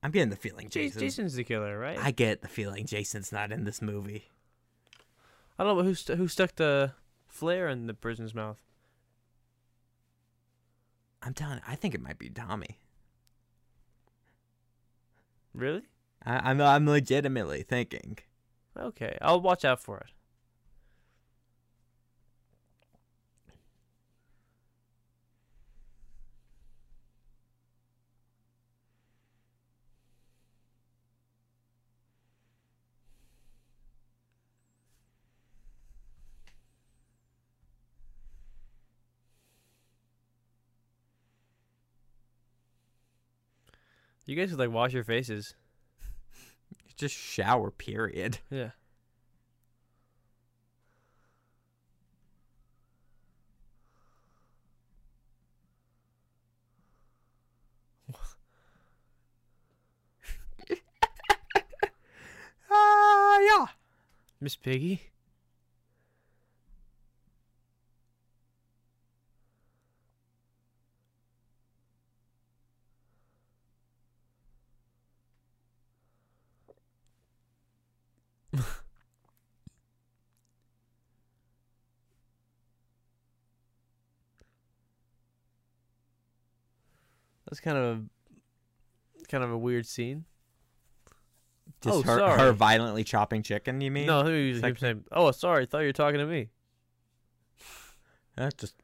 [0.02, 1.00] I'm getting the feeling Jason.
[1.00, 1.98] Jason's the killer, right?
[1.98, 4.28] I get the feeling Jason's not in this movie.
[5.60, 6.92] I don't know who st- who stuck the
[7.28, 8.62] flare in the person's mouth.
[11.20, 12.78] I'm telling you, I think it might be Tommy.
[15.52, 15.82] Really?
[16.24, 18.16] I, I'm I'm legitimately thinking.
[18.74, 20.12] Okay, I'll watch out for it.
[44.30, 45.56] You guys could like wash your faces.
[46.96, 48.38] Just shower, period.
[48.48, 48.70] Yeah.
[62.72, 63.66] Ah, yeah.
[64.40, 65.09] Miss Piggy?
[87.50, 90.24] That's kind of a, kind of a weird scene.
[91.82, 92.38] Just Oh, her, sorry.
[92.38, 93.80] her violently chopping chicken.
[93.80, 94.06] You mean?
[94.06, 96.48] No, he was, saying, "Oh, sorry, thought you were talking to me."
[98.36, 98.74] That's just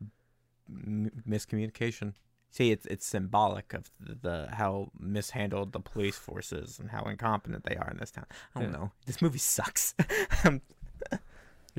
[0.68, 2.14] m- miscommunication.
[2.50, 7.64] See, it's it's symbolic of the, the how mishandled the police forces and how incompetent
[7.64, 8.26] they are in this town.
[8.55, 8.79] I don't Yeah.
[8.79, 8.92] know.
[9.07, 9.94] This movie sucks.
[10.44, 10.61] You're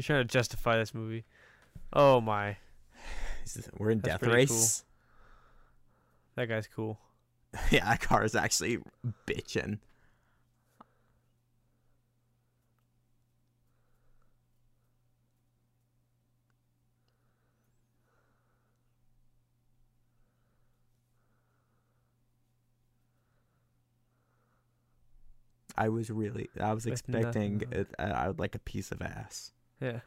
[0.04, 1.26] trying to justify this movie.
[1.94, 2.58] Oh my,
[3.46, 4.84] is- We're in That's death race.
[6.38, 7.00] That guy's cool.
[7.72, 8.78] yeah, that car is actually
[9.28, 9.80] bitching.
[25.76, 29.52] I was really, I was expecting it, uh, I would like a piece of ass.
[29.80, 30.00] Yeah.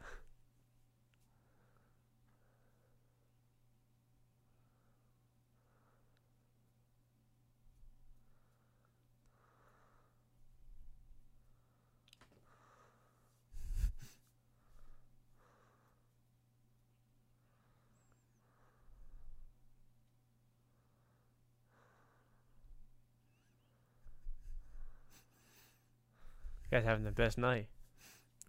[26.71, 27.67] You guys having the best night.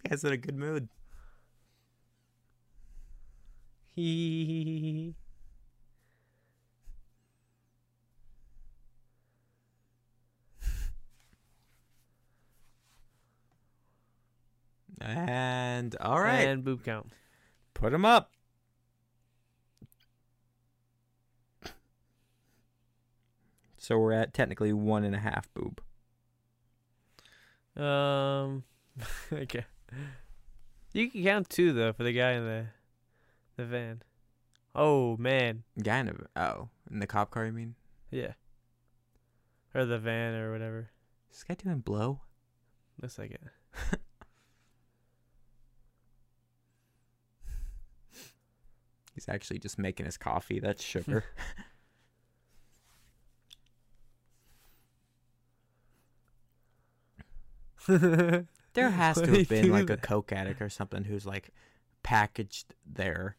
[0.05, 0.89] You guys in a good mood.
[15.01, 16.47] And all right.
[16.47, 17.13] And boob count.
[17.75, 18.31] Put them up.
[23.79, 25.81] So we're at technically one and a half boob.
[27.77, 28.65] Um,
[29.33, 29.65] okay.
[30.93, 32.67] You can count two though for the guy in the
[33.57, 34.03] the van.
[34.75, 36.27] Oh man, Guy in of.
[36.37, 37.75] Oh, in the cop car, you mean?
[38.11, 38.33] yeah.
[39.75, 40.91] Or the van or whatever.
[41.31, 42.21] Is this guy doing blow?
[43.01, 43.41] Looks like it.
[49.15, 50.59] He's actually just making his coffee.
[50.61, 51.25] That's sugar.
[58.75, 61.51] there has to have been like a coke addict or something who's like
[62.03, 63.37] packaged their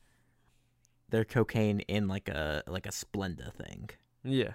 [1.10, 3.90] their cocaine in like a like a Splenda thing.
[4.24, 4.54] yeah.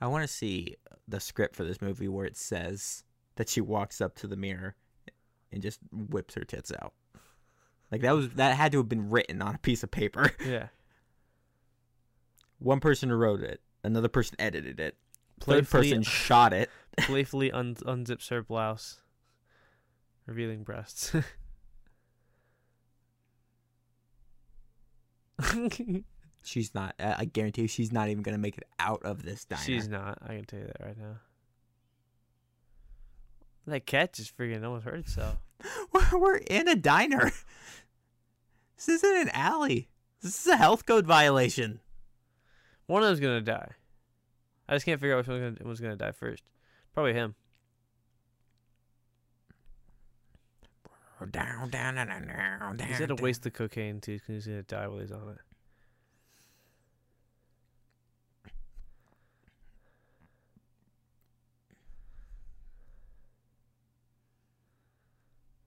[0.00, 0.74] I want to see
[1.06, 3.04] the script for this movie where it says
[3.36, 4.74] that she walks up to the mirror
[5.52, 6.92] and just whips her tits out.
[7.92, 10.32] Like that was that had to have been written on a piece of paper.
[10.44, 10.68] Yeah.
[12.58, 14.96] One person wrote it, another person edited it,
[15.40, 16.70] third Playfully, person shot it.
[16.98, 19.00] playfully un- unzips her blouse,
[20.26, 21.12] revealing breasts.
[26.44, 26.94] She's not.
[26.98, 29.62] I I guarantee you, she's not even gonna make it out of this diner.
[29.62, 30.18] She's not.
[30.22, 31.16] I can tell you that right now.
[33.66, 35.36] That cat just freaking almost hurt itself.
[35.92, 37.30] We're- We're in a diner.
[38.84, 39.88] This isn't an alley.
[40.22, 41.78] This is a health code violation.
[42.86, 43.72] One of them's gonna die.
[44.68, 46.42] I just can't figure out which one's gonna, was gonna die first.
[46.92, 47.36] Probably him.
[51.30, 54.88] Down, down, down, down, down, He's gonna waste the cocaine too, because he's gonna die
[54.88, 55.38] while he's on it.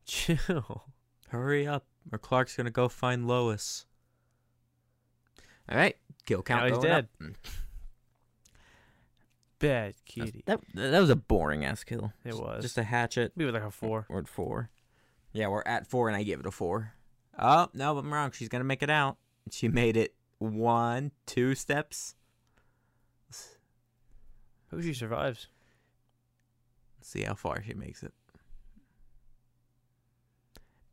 [0.05, 0.84] Chill.
[1.30, 3.85] Hurry up, or Clark's gonna go find Lois.
[5.69, 5.95] All right,
[6.25, 6.61] kill count.
[6.61, 7.05] Now he's going up.
[9.59, 10.43] Bad kitty.
[10.45, 12.11] That that was a boring ass kill.
[12.23, 12.61] It Just- was.
[12.63, 13.31] just a hatchet.
[13.35, 14.05] We were like a four.
[14.09, 14.69] We're at four.
[15.31, 16.93] Yeah, we're at four, and I give it a four.
[17.39, 18.31] Oh no, I'm wrong.
[18.31, 19.17] She's gonna make it out.
[19.51, 22.15] She made it one, two steps.
[24.71, 25.47] Hope she survives.
[26.97, 28.13] Let's see how far she makes it.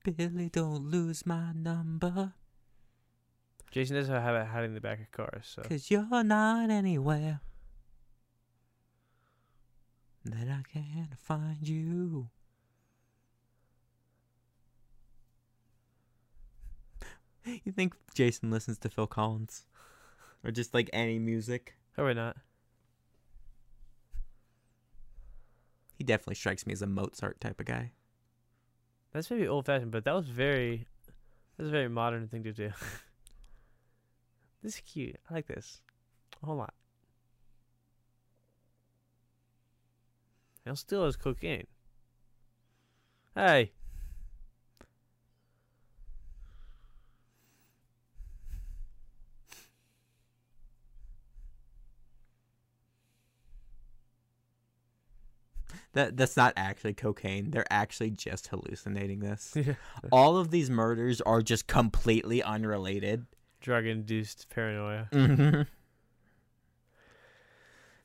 [0.04, 2.34] Billy, don't lose my number,
[3.72, 7.40] Jason does have it hiding in the back of cars, so cause you're not anywhere.
[10.26, 12.28] That I can't find you.
[17.64, 19.66] You think Jason listens to Phil Collins?
[20.44, 21.74] Or just like any music?
[21.94, 22.36] probably not.
[25.96, 27.92] He definitely strikes me as a Mozart type of guy.
[29.12, 30.86] That's maybe old fashioned, but that was very
[31.56, 32.70] that's a very modern thing to do.
[34.62, 35.16] this is cute.
[35.30, 35.80] I like this.
[36.42, 36.74] A whole lot.
[40.64, 41.66] He'll steal his cocaine.
[43.34, 43.72] Hey.
[55.94, 57.50] That that's not actually cocaine.
[57.50, 59.54] They're actually just hallucinating this.
[59.56, 59.74] Yeah.
[60.10, 63.26] All of these murders are just completely unrelated.
[63.60, 65.08] Drug induced paranoia.
[65.12, 65.62] Mm-hmm.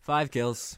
[0.01, 0.77] Five kills.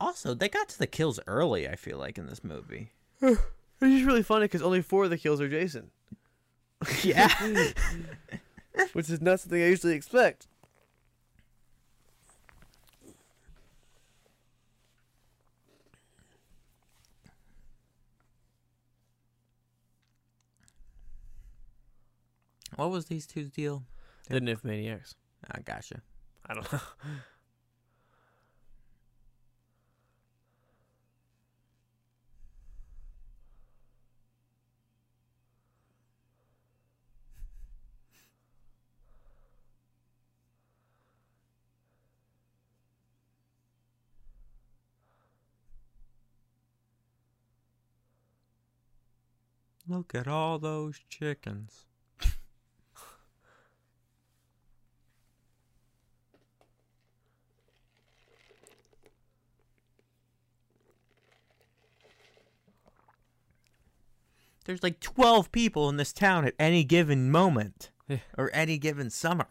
[0.00, 1.68] Also, they got to the kills early.
[1.68, 2.90] I feel like in this movie.
[3.80, 5.90] It's just really funny because only four of the kills are Jason,
[7.02, 7.28] Yeah.
[8.94, 10.46] which is not something I usually expect.
[22.76, 23.84] What was these two's deal?
[24.28, 25.14] The Nymphomaniacs.
[25.50, 26.00] I gotcha.
[26.46, 26.80] I don't know.
[49.86, 51.84] Look at all those chickens.
[64.64, 68.18] There's like 12 people in this town at any given moment Yeah.
[68.36, 69.46] or any given summer.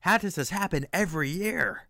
[0.00, 1.86] How does this happen every year?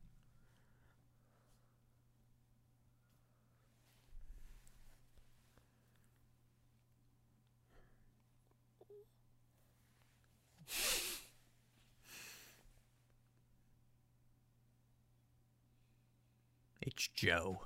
[16.80, 17.62] It's Joe.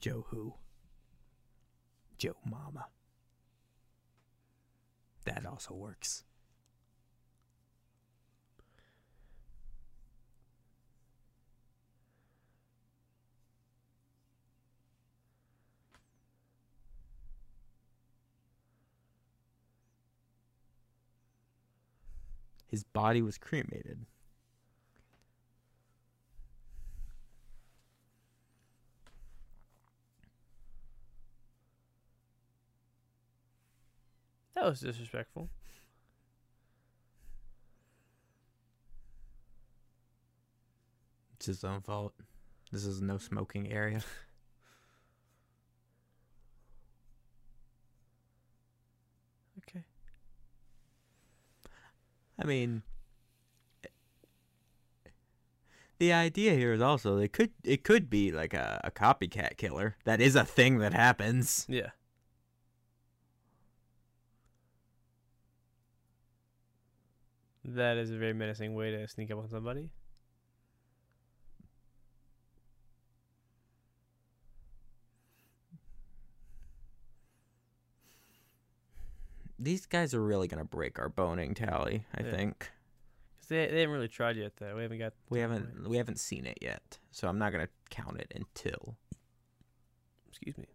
[0.00, 0.54] Joe who?
[2.18, 2.86] Joe Mama.
[5.24, 6.24] That also works.
[22.68, 24.06] His body was cremated.
[34.62, 35.48] That was disrespectful.
[41.34, 42.14] It's his own fault.
[42.70, 44.02] This is no smoking area.
[49.68, 49.84] Okay.
[52.38, 52.82] I mean,
[55.98, 59.96] the idea here is also it could it could be like a, a copycat killer.
[60.04, 61.64] That is a thing that happens.
[61.68, 61.90] Yeah.
[67.64, 69.90] That is a very menacing way to sneak up on somebody.
[79.58, 82.06] These guys are really gonna break our boning tally.
[82.16, 82.30] I Yeah.
[82.30, 82.70] think
[83.38, 84.76] Cause they they haven't really tried yet though.
[84.76, 85.14] We haven't got.
[85.28, 88.96] we haven't we haven't seen it yet, so I'm not gonna count it until.
[90.28, 90.66] Excuse me.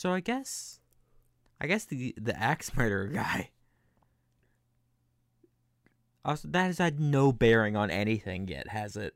[0.00, 0.80] So I guess,
[1.60, 3.50] I guess the the axe murderer guy.
[6.24, 9.14] Also, that has had no bearing on anything yet, has it?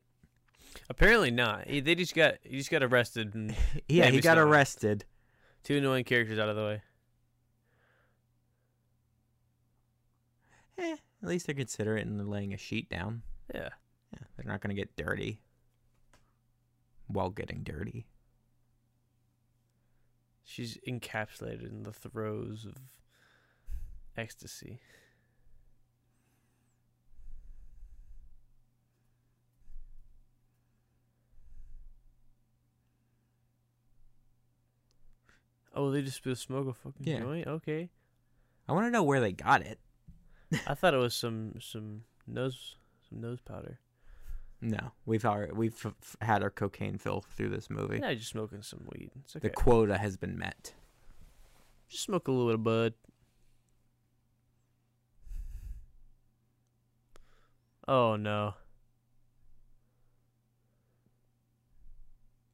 [0.91, 1.69] Apparently not.
[1.69, 3.57] He, they just got he just got arrested and
[3.89, 5.07] Yeah, he got arrested.
[5.63, 6.83] two annoying characters out of the way.
[10.77, 13.23] Eh, at least they're considerate and they're laying a sheet down.
[13.55, 13.71] Yeah.
[14.13, 15.41] Yeah, they're not gonna get dirty
[17.07, 18.05] while getting dirty.
[20.45, 22.75] She's encapsulated in the throes of
[24.17, 24.79] ecstasy.
[35.75, 37.21] Oh, they just smoke a fucking Yeah.
[37.21, 37.47] joint?
[37.47, 37.91] Okay.
[38.69, 39.81] I want to know where they got it.
[40.67, 42.77] I thought it was some some nose
[43.09, 43.81] some nose powder.
[44.67, 47.99] No, we've already, we've f- had our cocaine fill through this movie.
[48.03, 49.11] Yeah, just smoking some weed.
[49.23, 49.49] It's okay.
[49.49, 50.73] The quota has been met.
[51.89, 52.95] just smoke a little bit of bud.
[57.87, 58.55] Oh no.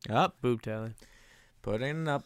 [0.08, 0.96] Up, Boob talent.
[1.62, 2.24] putting up.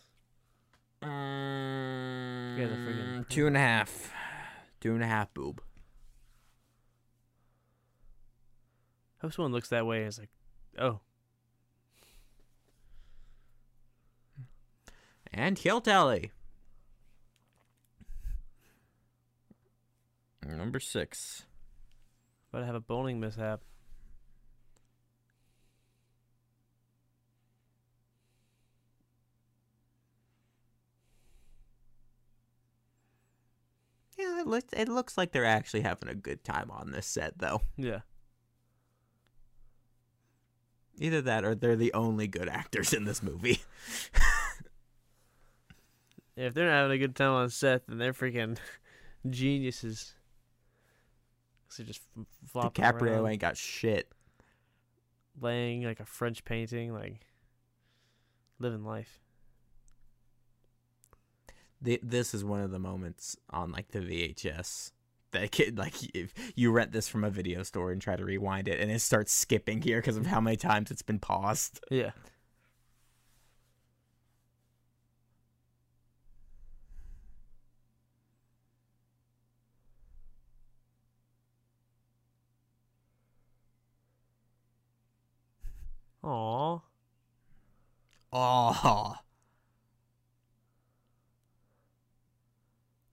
[1.03, 4.11] guys are freaking Mm, two and a half,
[4.81, 5.61] two and a half boob.
[9.25, 10.29] Hope someone looks that way and is like,
[10.79, 11.01] oh,
[15.33, 16.31] And kill tally.
[20.47, 21.47] Number six.
[22.53, 23.63] but I have a boning mishap.
[34.17, 37.39] Yeah, it looks it looks like they're actually having a good time on this set,
[37.39, 37.63] though.
[37.77, 38.01] Yeah.
[40.99, 43.61] Either that, or they're the only good actors in this movie.
[46.37, 48.59] If they're not having a good time on set, then they're freaking
[49.31, 50.15] geniuses.
[51.69, 52.01] 'Cause they're just
[52.51, 54.11] flopping DiCaprio around, ain't got shit.
[55.41, 57.21] laying like a French painting, like
[58.59, 59.21] living life.
[61.85, 64.91] Th- This is one of the moments on like the VHS
[65.35, 68.69] that kid like if you rent this from a video store and try to rewind
[68.69, 71.81] it, and it starts skipping here because of how many times it's been paused.
[71.91, 72.13] Yeah.
[86.25, 86.81] Aw.
[88.33, 89.15] Oh,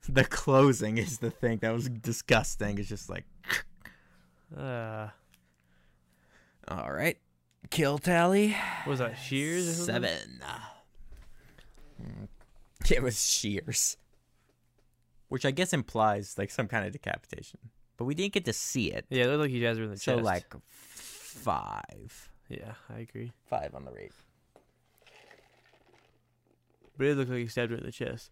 [0.10, 2.78] The closing is the thing that was disgusting.
[2.80, 3.24] It's just like,
[4.58, 5.10] Uh,
[6.68, 7.18] all right,
[7.70, 8.50] kill tally.
[8.84, 9.86] what was that shears?
[9.86, 10.42] Seven.
[12.02, 12.28] Mm.
[12.90, 13.96] It was shears,
[15.30, 17.60] which I guess implies like some kind of decapitation,
[17.96, 19.06] but we didn't get to see it.
[19.10, 20.06] Yeah, it looked like you guys were in the chest.
[20.06, 20.26] So chest.
[20.26, 23.32] like five, yeah, I agree.
[23.50, 24.14] five on the rate.
[26.98, 28.32] But it looked like he stabbed her in the chest.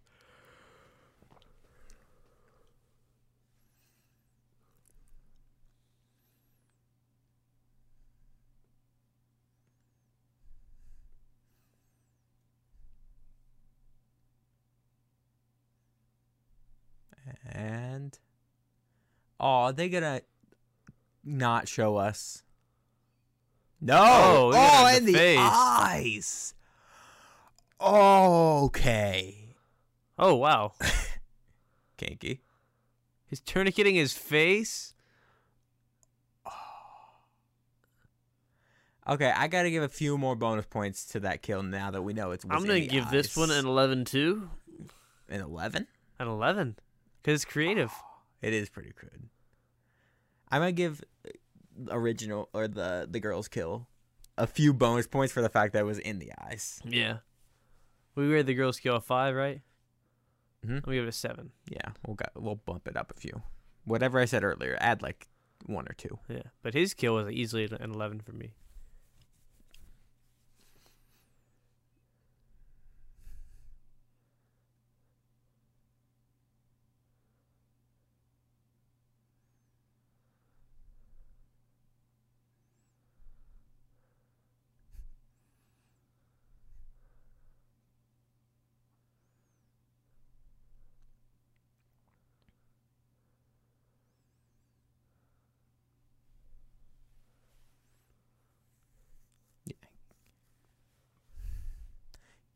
[17.52, 18.18] And
[19.40, 20.22] oh, they gonna
[21.24, 22.44] not show us?
[23.82, 23.96] No.
[23.98, 26.54] Oh, Oh, and the the, eyes.
[27.82, 29.56] Okay.
[30.18, 30.74] Oh wow,
[31.98, 32.42] Kinky.
[33.28, 34.94] he's tourniqueting his face.
[39.08, 42.14] Okay, I gotta give a few more bonus points to that kill now that we
[42.14, 42.46] know it's.
[42.48, 44.50] I'm gonna give this one an 11 too.
[45.30, 45.88] an eleven.
[46.20, 46.76] An 11,
[47.22, 47.92] because it's creative.
[48.42, 49.28] It is pretty good.
[50.50, 51.32] I might give uh,
[51.92, 53.88] original or the the girl's kill
[54.38, 56.80] a few bonus points for the fact that it was in the eyes.
[56.86, 57.18] Yeah.
[58.16, 59.60] We rated the girls kill a five, right?
[60.66, 60.86] Mhm.
[60.88, 61.52] We give it a seven.
[61.70, 63.42] Yeah, we'll go, we'll bump it up a few.
[63.84, 65.28] Whatever I said earlier, add like
[65.66, 66.18] one or two.
[66.30, 68.54] Yeah, but his kill was easily an 11 for me.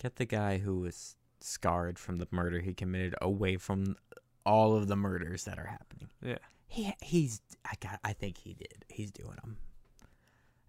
[0.04, 3.96] Get the guy who was scarred from the murder he committed away from
[4.46, 6.10] all of the murders that are happening.
[6.22, 6.40] Yeah.
[6.68, 8.84] He he's I got I think he did.
[8.90, 9.58] He's doing them.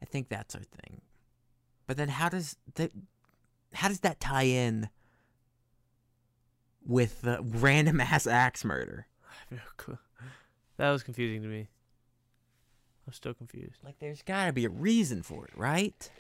[0.00, 1.00] I think that's our thing.
[1.88, 2.92] But then how does that
[3.72, 4.88] how does that tie in
[6.86, 9.08] with the random ass axe murder?
[9.28, 9.98] I have no clue.
[10.76, 11.66] That was confusing to me.
[13.06, 13.80] I'm still confused.
[13.84, 16.10] Like there's got to be a reason for it, right?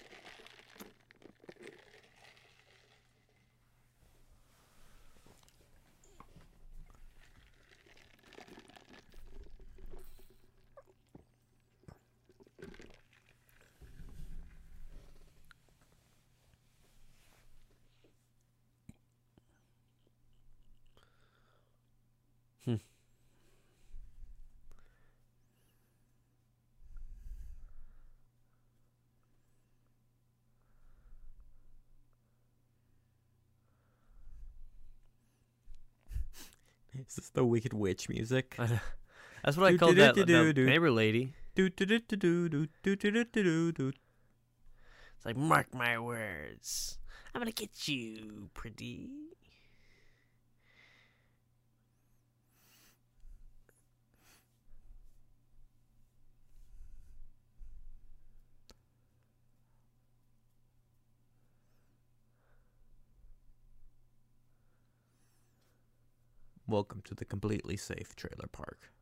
[37.34, 38.56] the Wicked Witch music.
[39.44, 40.14] That's what I called that
[40.64, 41.34] neighbor lady.
[45.16, 46.98] It's like mark my words,
[47.34, 49.10] I'm gonna get you, pretty.
[66.66, 68.93] Welcome to the completely safe trailer park.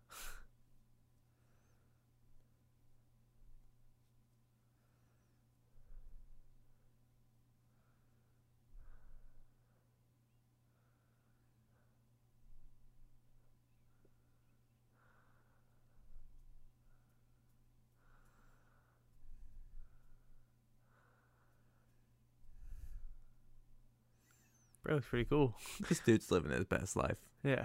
[24.92, 25.54] Bro, it's pretty cool.
[25.88, 27.16] This dude's living his best life.
[27.42, 27.64] Yeah.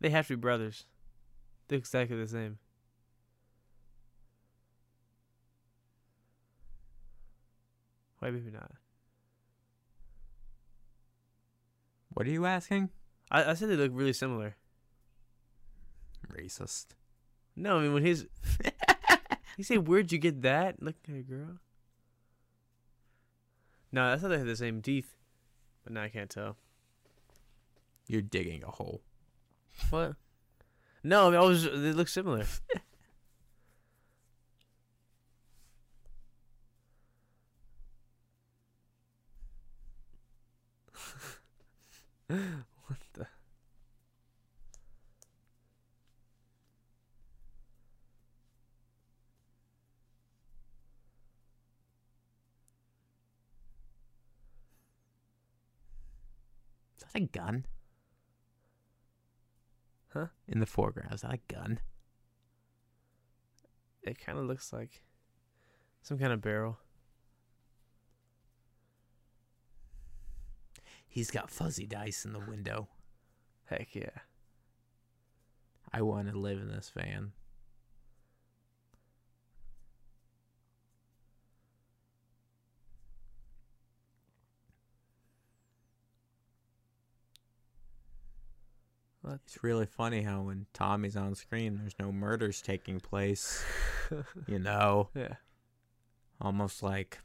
[0.00, 0.86] They have to be brothers.
[1.68, 2.58] They're exactly the same.
[8.18, 8.72] Why maybe not?
[12.14, 12.90] What are you asking?
[13.30, 14.56] I, I said they look really similar.
[16.28, 16.86] Racist.
[17.54, 18.26] No, I mean when he's
[19.56, 21.60] he say, "Where'd you get that?" Look at her, girl.
[23.90, 25.14] No, I thought they had the same teeth,
[25.84, 26.56] but now I can't tell.
[28.06, 29.02] You're digging a hole.
[29.90, 30.16] What?
[31.02, 31.64] No, I, mean, I was.
[31.64, 32.44] They look similar.
[42.28, 43.26] what the?
[56.98, 57.66] Is that a gun?
[60.12, 60.26] Huh?
[60.46, 61.80] In the foreground, is that a gun?
[64.02, 65.02] It kind of looks like
[66.02, 66.78] some kind of barrel.
[71.06, 72.88] He's got fuzzy dice in the window.
[73.66, 74.20] Heck yeah.
[75.92, 77.32] I want to live in this van.
[89.34, 93.64] It's really funny how when Tommy's on screen, there's no murders taking place.
[94.46, 95.34] you know, Yeah.
[96.40, 97.18] almost like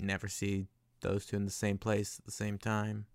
[0.00, 0.66] never see
[1.00, 3.06] those two in the same place at the same time.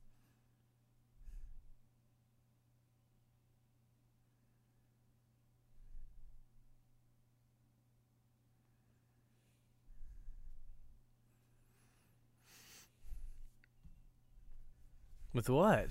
[15.33, 15.89] With what?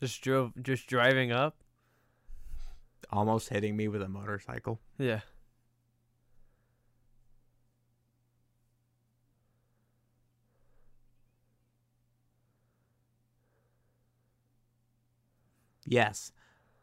[0.00, 1.56] Just drove, just driving up.
[3.10, 4.80] Almost hitting me with a motorcycle.
[4.98, 5.20] Yeah.
[15.86, 16.32] Yes,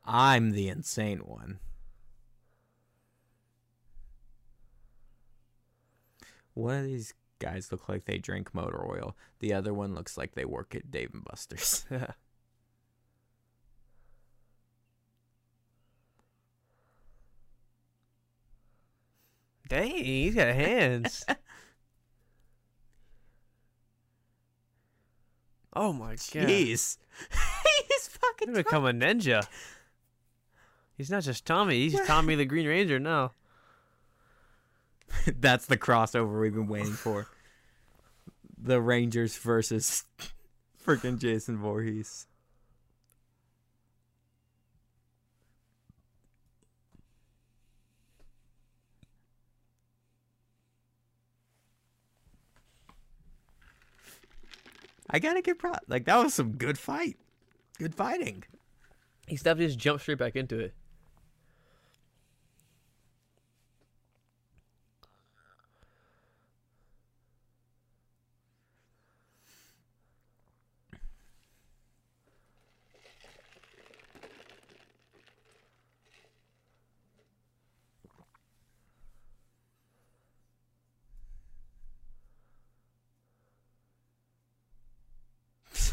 [0.04, 1.60] I'm the insane one.
[6.56, 9.16] One of these guys look like they drink motor oil.
[9.40, 11.86] The other one looks like they work at Dave and Buster's.
[19.68, 21.26] Dang, he's got hands.
[25.74, 26.20] oh my god.
[26.20, 26.98] Jeez.
[27.88, 29.48] He's fucking He's become a ninja.
[30.98, 33.32] He's not just Tommy, he's Tommy the Green Ranger now.
[35.40, 37.28] That's the crossover we've been waiting for.
[38.58, 40.06] The Rangers versus
[40.84, 42.26] freaking Jason Voorhees.
[55.10, 55.88] I gotta give props.
[55.88, 57.18] Like that was some good fight.
[57.78, 58.44] Good fighting.
[59.28, 60.74] He stepped just jumped straight back into it.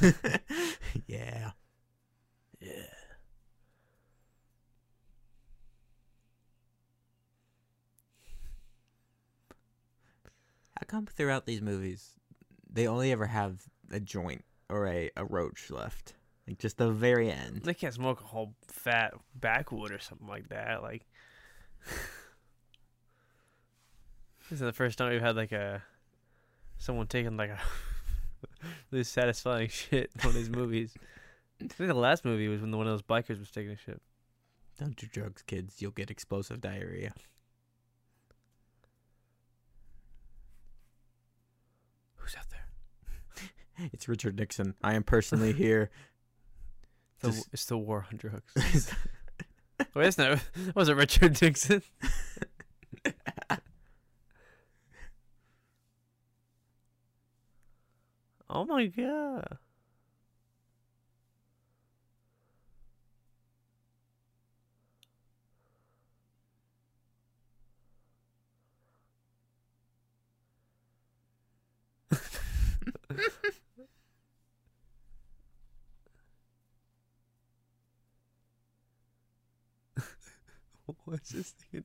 [1.07, 1.53] yeah.
[2.61, 2.73] Yeah.
[10.79, 12.11] How come throughout these movies
[12.71, 16.15] they only ever have a joint or a, a roach left?
[16.49, 17.63] Like just the very end.
[17.65, 20.83] They can't smoke a whole fat backwood or something like that.
[20.83, 21.07] Like,
[21.87, 21.95] this
[24.51, 25.85] is the first time we've had like a
[26.79, 27.61] someone taking like a
[28.91, 30.95] really satisfying shit on one of these movies.
[31.61, 33.77] I think the last movie was when the, one of those bikers was taking a
[33.77, 34.01] shit.
[34.79, 35.81] Don't do drugs, kids.
[35.81, 37.13] You'll get explosive diarrhea.
[42.17, 43.49] Who's out there?
[43.93, 44.75] It's Richard Nixon.
[44.83, 45.91] I am personally here.
[47.21, 48.93] The, it's the war on drugs.
[49.95, 50.39] Wait, that's not.
[50.75, 51.83] Was it Richard Nixon?
[58.53, 59.59] Oh my god.
[81.05, 81.85] What's this thing?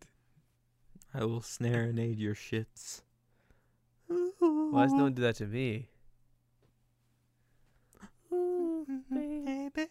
[1.14, 3.02] I will snare and aid your shits.
[4.40, 5.88] Why does no one do that to me?
[9.10, 9.90] baby?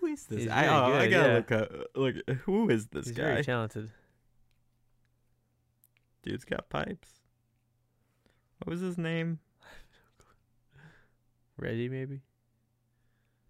[0.00, 0.38] Who is this?
[0.44, 1.34] He's I, oh, I gotta yeah.
[1.34, 1.70] look up.
[1.94, 2.14] Look,
[2.44, 3.24] who is this He's guy?
[3.24, 3.90] very talented.
[6.22, 7.20] Dude's got pipes.
[8.58, 9.38] What was his name?
[11.56, 12.20] Reggie, maybe.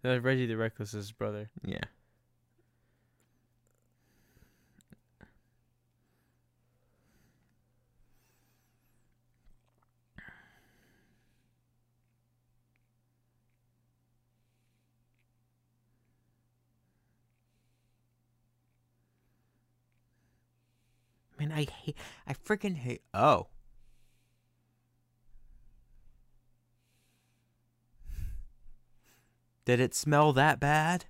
[0.03, 1.49] No, Reggie the Reckless's brother.
[1.65, 1.83] Yeah.
[21.41, 21.97] Man, I hate.
[22.27, 23.01] I freaking hate.
[23.15, 23.47] Oh.
[29.65, 31.05] Did it smell that bad?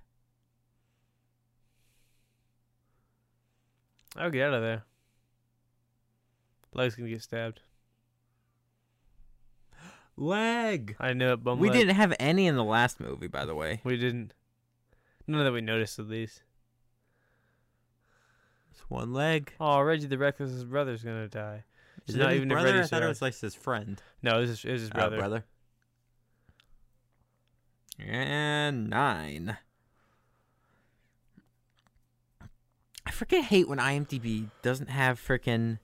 [4.16, 4.84] I'll get out of there.
[6.72, 7.60] Leg's gonna get stabbed.
[10.16, 10.96] Leg.
[10.98, 11.78] I know it, bum We leg.
[11.78, 13.82] didn't have any in the last movie, by the way.
[13.84, 14.32] We didn't.
[15.26, 16.42] None that we noticed at least.
[18.72, 19.52] It's one leg.
[19.60, 21.64] Oh, Reggie the Reckless's brother's gonna die.
[22.06, 22.82] Is He's it not his even a brother?
[22.82, 24.02] I thought it was like his friend.
[24.22, 25.18] No, this is, this is his Oh, brother.
[25.18, 25.44] brother.
[27.98, 29.58] And nine.
[33.06, 35.78] I freaking hate when IMDb doesn't have freaking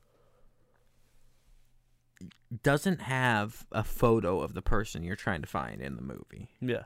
[2.62, 6.48] doesn't have a photo of the person you're trying to find in the movie.
[6.60, 6.84] Yeah.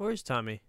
[0.00, 0.62] Where's Tommy?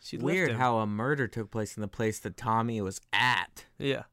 [0.00, 3.66] She Weird how a murder took place in the place that Tommy was at.
[3.76, 4.04] Yeah.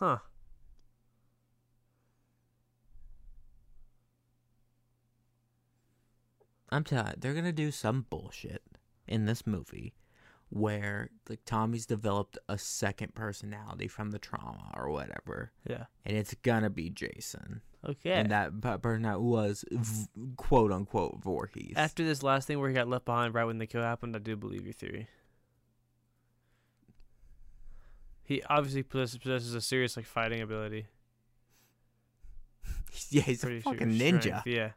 [0.00, 0.18] Huh.
[6.68, 8.62] I'm telling you, they're gonna do some bullshit
[9.06, 9.94] in this movie
[10.48, 15.86] where like Tommy's developed a second personality from the trauma or whatever, Yeah.
[16.04, 18.12] and it's gonna be Jason, Okay.
[18.12, 21.74] and that that was v- quote unquote Voorhees.
[21.76, 24.20] After this last thing where he got left behind right when the kill happened, I
[24.20, 25.08] do believe your theory.
[28.22, 30.86] He obviously possesses, a serious like fighting ability.
[33.10, 34.20] yeah, he's a Pretty sure fucking ninja.
[34.20, 34.72] strength, Yeah.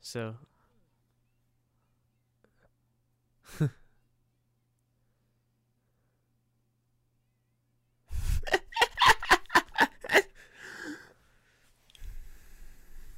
[0.00, 0.36] So.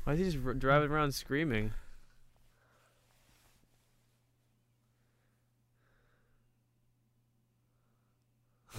[0.05, 1.72] Why is he just driving around screaming?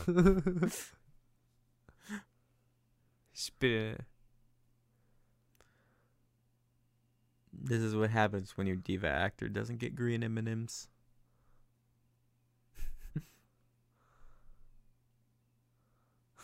[3.33, 4.01] Spitting it.
[7.53, 10.37] This is what happens when your diva actor doesn't get green M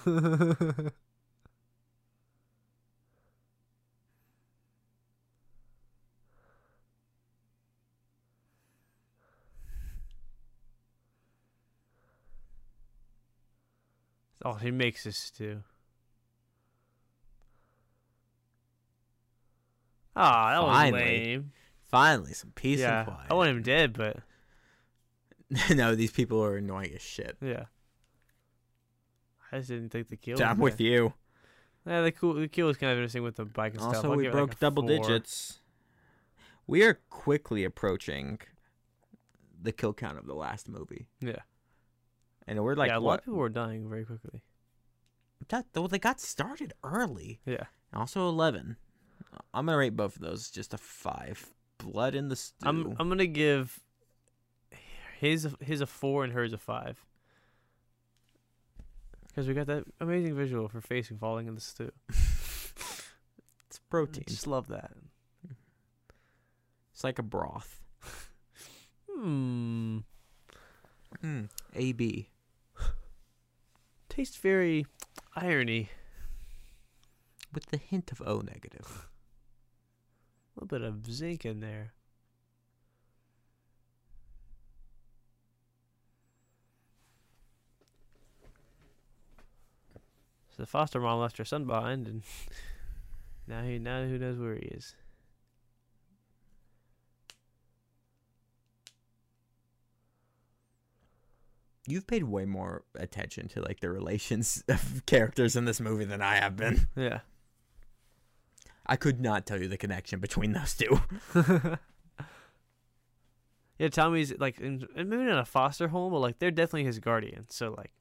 [14.46, 15.64] oh, he makes this too.
[20.16, 21.02] Ah, that was Finally.
[21.04, 21.52] lame.
[21.90, 23.28] Finally, some peace yeah, and quiet.
[23.30, 24.18] I want him dead, but
[25.76, 27.38] no, these people are annoying as shit.
[27.42, 27.66] yeah.
[29.52, 30.42] I just didn't think the kill.
[30.44, 30.88] I'm was with there.
[30.88, 31.14] you.
[31.88, 33.96] Yeah, the cool, the kill was kind of interesting with the bike and stuff.
[33.96, 34.90] Also, we like, broke a double four.
[34.90, 35.60] digits.
[36.68, 38.40] We are quickly approaching
[39.60, 41.38] the kill count of the last movie, Yeah,
[42.50, 42.97] and we're like, yeah.
[42.97, 43.20] A lot what?
[43.20, 44.41] of people were dying very quickly.
[45.47, 47.39] That, well, they got started early.
[47.45, 48.76] Yeah, Also, eleven.
[49.54, 51.54] I'm gonna rate both of those just a five.
[51.78, 52.68] Blood in the stew.
[52.68, 53.80] I'm I'm gonna give
[55.18, 57.06] his a- his a four and hers a five.
[59.28, 61.91] Because we got that amazing visual for facing falling in the stew.
[62.10, 64.24] it's protein.
[64.28, 64.91] I Just love that.
[66.93, 67.80] It's like a broth.
[69.12, 70.00] Hmm.
[71.24, 71.50] Mm.
[71.76, 72.30] A B.
[74.20, 74.86] Tastes very
[75.34, 75.88] irony.
[77.53, 79.07] with the hint of O negative.
[80.57, 81.93] A little bit of zinc in there.
[90.49, 92.24] So the foster mom left her son behind, and
[93.47, 94.95] now he now who knows where he is.
[101.90, 106.22] You've paid way more attention to like the relations of characters in this movie than
[106.22, 106.88] I have been.
[106.96, 107.20] Yeah.
[108.86, 111.02] I could not tell you the connection between those two.
[113.78, 117.46] yeah, Tommy's like, in, maybe not a foster home, but like they're definitely his guardian.
[117.50, 117.92] So like,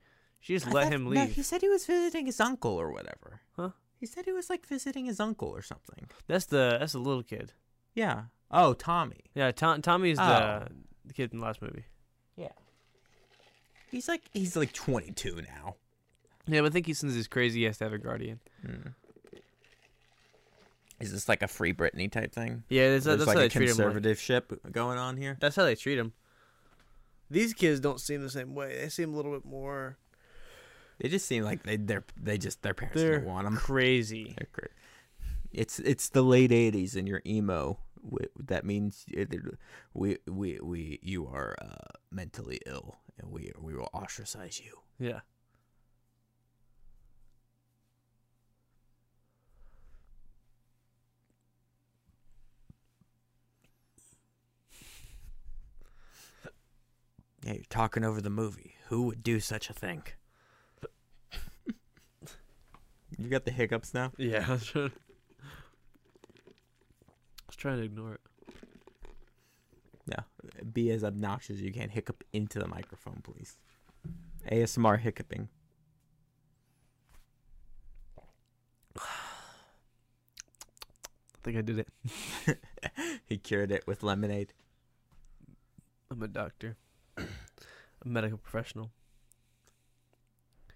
[0.41, 1.30] she just I let thought- him No, leave.
[1.34, 3.41] he said he was visiting his uncle or whatever.
[3.57, 3.70] Huh?
[4.01, 6.09] He said he was like visiting his uncle or something.
[6.26, 7.53] That's the that's the little kid.
[7.95, 8.24] Yeah.
[8.51, 9.24] Oh, Tommy.
[9.34, 10.26] Yeah, Tom, Tommy's Oh.
[10.26, 10.68] the,
[11.07, 11.84] the kid in the last movie.
[12.36, 12.49] Yeah.
[13.91, 15.76] He's like he's like 22 now.
[16.47, 18.41] Yeah, but I think he since he's crazy, he has to have a guardian.
[18.64, 18.89] Hmm.
[21.01, 22.64] Is this like a free Britney type thing?
[22.68, 23.76] Yeah, that's, There's that's like how a they treat him.
[23.76, 25.36] conservatorship going on here.
[25.41, 26.12] That's how they treat him.
[27.30, 28.76] These kids don't seem the same way.
[28.80, 29.99] They seem a little bit more
[30.99, 33.57] They just seem like they they're they just their parents They're don't want them.
[33.57, 34.34] crazy.
[34.39, 34.68] They're cra-
[35.53, 37.78] It's it's the late 80s and you're emo.
[38.47, 39.05] That means
[39.95, 44.78] we we we you are uh, mentally ill and we we will ostracize you.
[44.98, 45.20] Yeah.
[57.44, 58.74] Yeah, you're talking over the movie.
[58.88, 60.02] Who would do such a thing?
[63.16, 64.12] you got the hiccups now?
[64.18, 64.92] Yeah, I was trying,
[67.56, 68.20] trying to ignore it.
[70.09, 70.22] Yeah.
[70.72, 71.88] Be as obnoxious as you can.
[71.90, 73.56] Hiccup into the microphone, please.
[74.50, 75.48] ASMR hiccuping.
[78.98, 79.02] I
[81.42, 81.88] think I did it.
[83.26, 84.54] He cured it with lemonade.
[86.11, 86.78] I'm a doctor,
[87.18, 87.24] a
[88.06, 88.90] medical professional.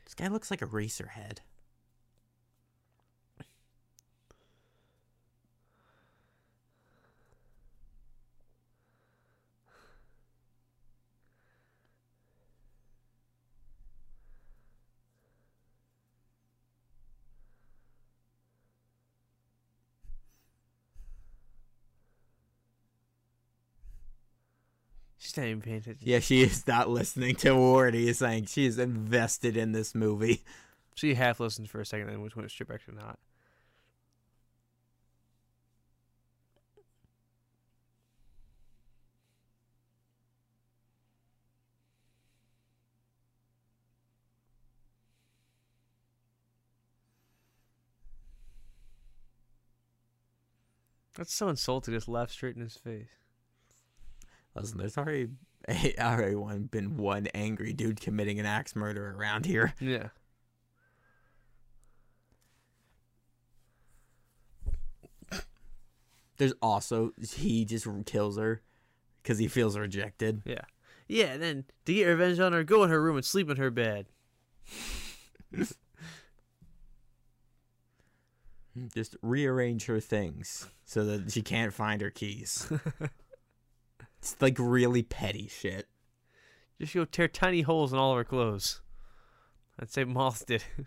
[0.04, 1.38] This guy looks like Eraserhead.
[25.32, 26.02] She's not even paying attention.
[26.02, 28.46] Yeah, she is not listening to word he is saying.
[28.46, 30.42] She is invested in this movie.
[30.94, 33.18] She half listened for a second and which went straight back to not.
[51.16, 51.94] That's so insulting.
[51.94, 53.21] Just laugh straight in his face.
[54.54, 55.28] Listen, there's already
[55.98, 59.74] already one been one angry dude committing an axe murder around here.
[59.80, 60.08] Yeah.
[66.38, 68.62] There's also he just kills her
[69.22, 70.42] because he feels rejected.
[70.44, 70.62] Yeah.
[71.06, 73.58] Yeah, and then to get revenge on her, go in her room and sleep in
[73.58, 74.06] her bed.
[78.94, 82.72] Just rearrange her things so that she can't find her keys.
[84.22, 85.88] it's like really petty shit.
[86.80, 88.80] Just go tear tiny holes in all of her clothes.
[89.80, 90.64] I'd say Moth did.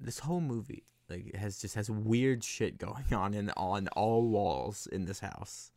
[0.00, 4.86] This whole movie like has just has weird shit going on in on all walls
[4.92, 5.70] in this house.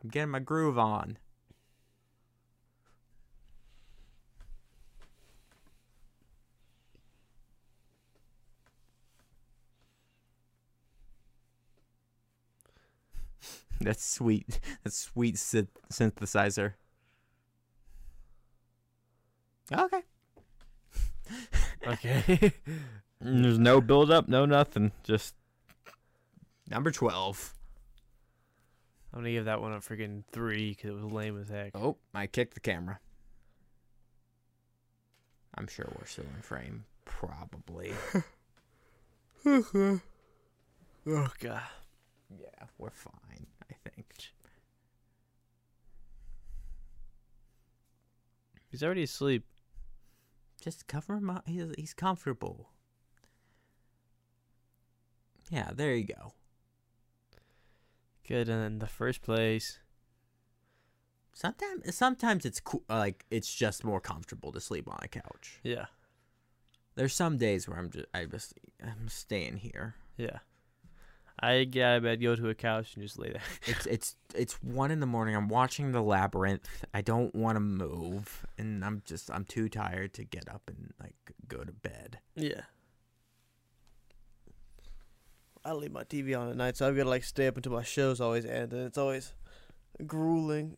[0.00, 1.18] I'm getting my groove on.
[13.80, 14.60] That's sweet.
[14.84, 16.74] That's sweet synth- synthesizer.
[19.72, 20.02] Okay.
[21.86, 22.52] Okay.
[23.20, 24.92] There's no build up, no nothing.
[25.02, 25.34] Just
[26.70, 27.52] number 12.
[29.12, 31.72] I'm gonna give that one a freaking three because it was lame as heck.
[31.74, 33.00] Oh, I kicked the camera.
[35.56, 36.84] I'm sure we're still in frame.
[37.04, 37.92] Probably.
[39.46, 41.62] Oh god.
[42.30, 44.06] yeah, we're fine, I think.
[48.70, 49.44] He's already asleep.
[50.60, 51.44] Just cover him up.
[51.46, 52.70] He's, he's comfortable.
[55.50, 56.32] Yeah, there you go.
[58.26, 59.78] Good, and in the first place.
[61.34, 62.82] Sometimes, sometimes it's cool.
[62.88, 65.60] Like it's just more comfortable to sleep on a couch.
[65.62, 65.86] Yeah.
[66.94, 69.96] There's some days where I'm just, I just, I'm staying here.
[70.16, 70.38] Yeah.
[71.40, 73.42] I get out of bed, go to a couch, and just lay there.
[73.66, 75.34] It's, it's, it's one in the morning.
[75.34, 76.68] I'm watching the labyrinth.
[76.94, 80.92] I don't want to move, and I'm just, I'm too tired to get up and
[81.00, 81.14] like
[81.48, 82.18] go to bed.
[82.36, 82.62] Yeah.
[85.64, 87.72] I leave my TV on at night, so I've got to like stay up until
[87.72, 89.32] my shows always end, and it's always
[90.06, 90.76] grueling.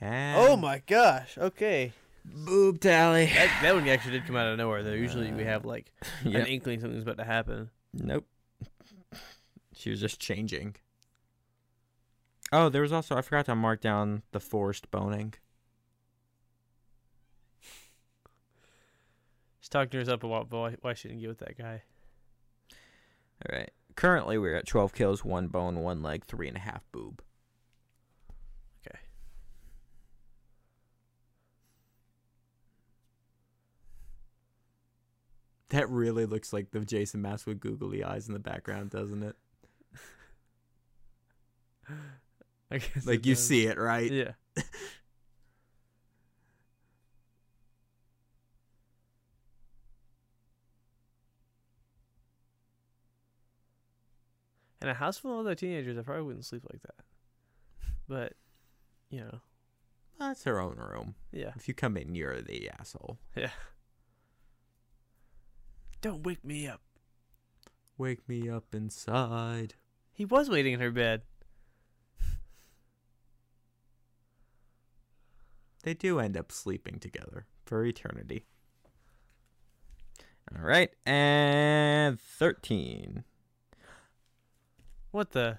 [0.00, 1.38] And Oh my gosh!
[1.38, 1.92] Okay,
[2.26, 3.24] boob tally.
[3.26, 4.82] that that one actually did come out of nowhere.
[4.82, 5.90] Though usually we uh, have like
[6.24, 7.70] an inkling something's about to happen.
[7.94, 8.26] Nope.
[9.78, 10.74] She was just changing.
[12.50, 15.34] Oh, there was also I forgot to mark down the forced boning.
[19.60, 21.82] She's talking to herself about why, why she didn't get with that guy.
[23.46, 23.70] All right.
[23.94, 27.22] Currently, we're at 12 kills, one bone, one leg, three and a half boob.
[28.84, 28.98] Okay.
[35.68, 39.36] That really looks like the Jason mask with googly eyes in the background, doesn't it?
[42.70, 43.46] I guess Like you does.
[43.46, 44.10] see it, right?
[44.10, 44.32] Yeah.
[54.80, 57.04] In a house full of other teenagers, I probably wouldn't sleep like that.
[58.06, 58.34] But,
[59.10, 59.40] you know,
[60.20, 61.14] that's her own room.
[61.32, 61.50] yeah.
[61.56, 63.18] If you come in, you're the asshole.
[63.36, 63.50] Yeah.
[66.00, 66.80] Don't wake me up.
[67.96, 69.74] Wake me up inside.
[70.12, 71.22] He was waiting in her bed.
[75.82, 78.46] They do end up sleeping together for eternity.
[80.56, 83.24] All right, and 13.
[85.10, 85.58] What the?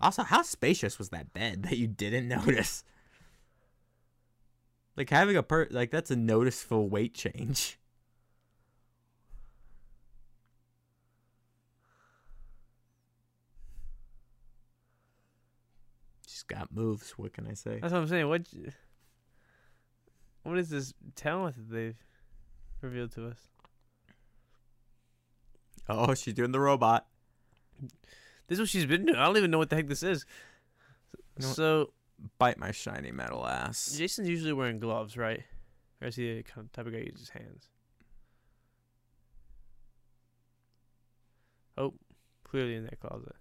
[0.00, 2.84] Also, how spacious was that bed that you didn't notice?
[4.96, 7.78] Like having a per like that's a noticeable weight change.
[16.28, 17.10] She's got moves.
[17.12, 17.80] What can I say?
[17.80, 18.28] That's what I'm saying.
[18.28, 18.46] What?
[20.44, 21.96] What is this talent that they've
[22.80, 23.48] revealed to us?
[25.88, 27.06] Oh, she's doing the robot.
[28.46, 29.18] This is what she's been doing.
[29.18, 30.24] I don't even know what the heck this is.
[31.38, 31.52] You know?
[31.52, 31.90] So
[32.38, 33.94] Bite my shiny metal ass.
[33.96, 35.42] Jason's usually wearing gloves, right?
[36.00, 37.68] Or is he the kind of type of guy who uses hands?
[41.76, 41.94] Oh,
[42.44, 43.34] clearly in that closet.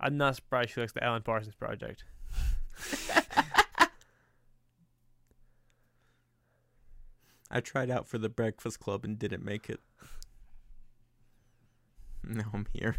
[0.00, 2.04] I'm not surprised she likes the Alan Parsons project.
[7.50, 9.80] I tried out for the Breakfast Club and didn't make it.
[12.24, 12.96] Now I'm here.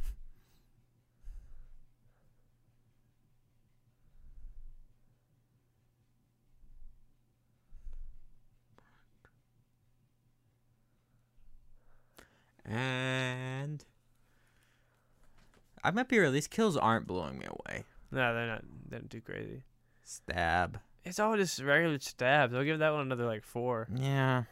[15.84, 16.32] I might be real.
[16.32, 17.84] These kills aren't blowing me away.
[18.12, 18.64] No, they're not.
[18.90, 19.64] They're not too crazy.
[20.04, 20.80] Stab.
[21.04, 22.54] It's all just regular stabs.
[22.54, 23.88] I'll give that one another like four.
[23.96, 24.44] Yeah.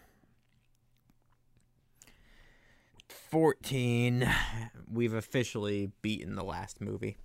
[3.31, 4.27] 14.
[4.91, 7.17] We've officially beaten the last movie.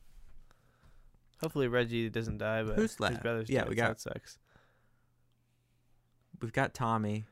[1.40, 4.38] Hopefully Reggie doesn't die, but Who's his brother's Yeah, dead, we got- that sucks.
[6.40, 7.24] We've got Tommy.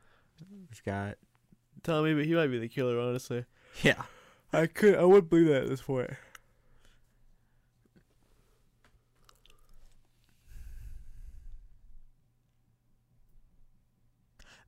[0.71, 1.17] We've got.
[1.83, 2.99] Tommy, but he might be the killer.
[2.99, 3.45] Honestly,
[3.83, 4.03] Yeah.
[4.53, 4.95] I could.
[4.97, 6.11] I would believe that at this point.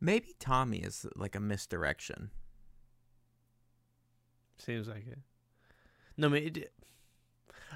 [0.05, 2.31] Maybe Tommy is like a misdirection.
[4.59, 5.19] Seems like it.
[6.17, 6.73] No, I mean, it,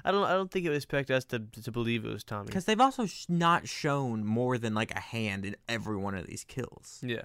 [0.05, 0.23] I don't.
[0.23, 2.45] I don't think it would expect us to to believe it was Tommy.
[2.45, 6.27] Because they've also sh- not shown more than like a hand in every one of
[6.27, 6.99] these kills.
[7.01, 7.15] Yeah.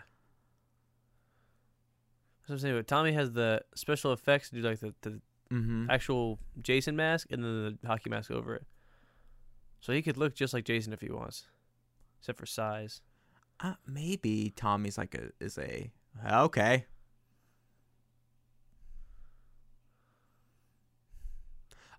[2.40, 2.76] That's what I'm saying.
[2.76, 5.20] But Tommy has the special effects to do like the, the
[5.52, 5.88] Mm-hmm.
[5.90, 8.64] actual Jason mask and then the hockey mask over it.
[9.80, 11.44] So he could look just like Jason if he wants,
[12.18, 13.02] except for size.
[13.60, 15.90] Uh, maybe Tommy's like a is a
[16.28, 16.86] okay.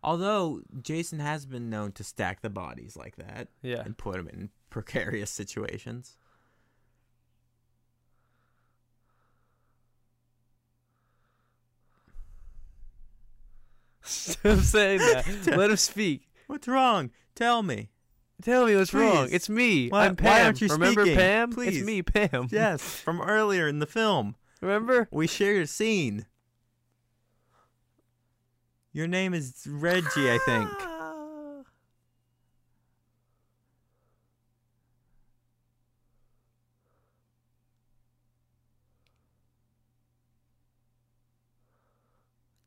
[0.03, 3.81] Although Jason has been known to stack the bodies like that Yeah.
[3.83, 6.17] and put them in precarious situations.
[14.43, 15.47] I'm saying that.
[15.57, 16.29] Let him speak.
[16.47, 17.09] What's wrong?
[17.33, 17.89] Tell me.
[18.41, 19.29] Tell me what's wrong.
[19.31, 19.89] It's me.
[19.89, 20.25] Why- I'm Pam.
[20.31, 21.17] why aren't you Remember speaking?
[21.17, 21.51] Pam?
[21.51, 21.77] Please.
[21.77, 22.47] It's me, Pam.
[22.51, 24.35] Yes, from earlier in the film.
[24.61, 25.07] Remember?
[25.11, 26.25] We shared a scene.
[28.91, 30.69] Your name is Reggie, I think.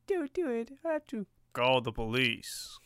[0.07, 0.71] Do it, do it.
[0.85, 2.79] I have to call the police.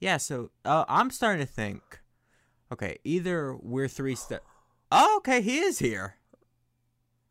[0.00, 2.00] Yeah, so uh, I'm starting to think.
[2.72, 4.44] Okay, either we're three step.
[4.92, 6.14] Oh, okay, he is here.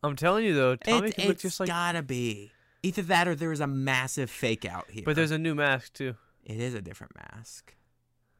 [0.03, 1.67] I'm telling you though, Tommy It's, can look just like.
[1.67, 2.51] gotta be
[2.83, 5.03] either that or there is a massive fake out here.
[5.05, 6.15] But there's a new mask too.
[6.43, 7.75] it is a different mask.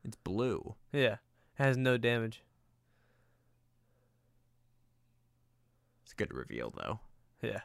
[0.03, 0.75] It's blue.
[0.93, 1.19] Yeah, it
[1.55, 2.43] has no damage.
[6.03, 6.99] It's a good reveal though.
[7.41, 7.61] Yeah,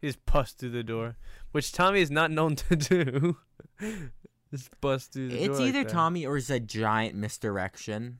[0.00, 1.16] he just busts through the door,
[1.52, 3.36] which Tommy is not known to do.
[4.50, 5.44] Just bust through the door.
[5.46, 5.92] It's like either that.
[5.92, 8.18] Tommy or it's a giant misdirection.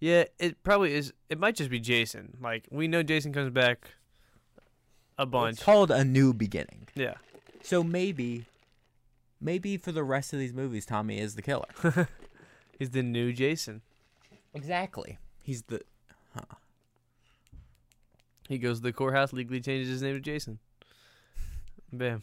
[0.00, 1.12] Yeah, it probably is.
[1.28, 2.36] It might just be Jason.
[2.40, 3.90] Like we know Jason comes back
[5.18, 5.54] a bunch.
[5.56, 6.88] It's called a new beginning.
[6.94, 7.14] Yeah,
[7.62, 8.44] So maybe,
[9.40, 11.66] maybe for the rest of these movies, Tommy is the killer.
[12.78, 13.82] he's the new Jason.
[14.54, 15.18] exactly.
[15.42, 15.80] He's the.
[16.34, 16.42] Huh.
[18.48, 20.58] He goes to the courthouse, legally changes his name to Jason.
[21.92, 22.22] Bam.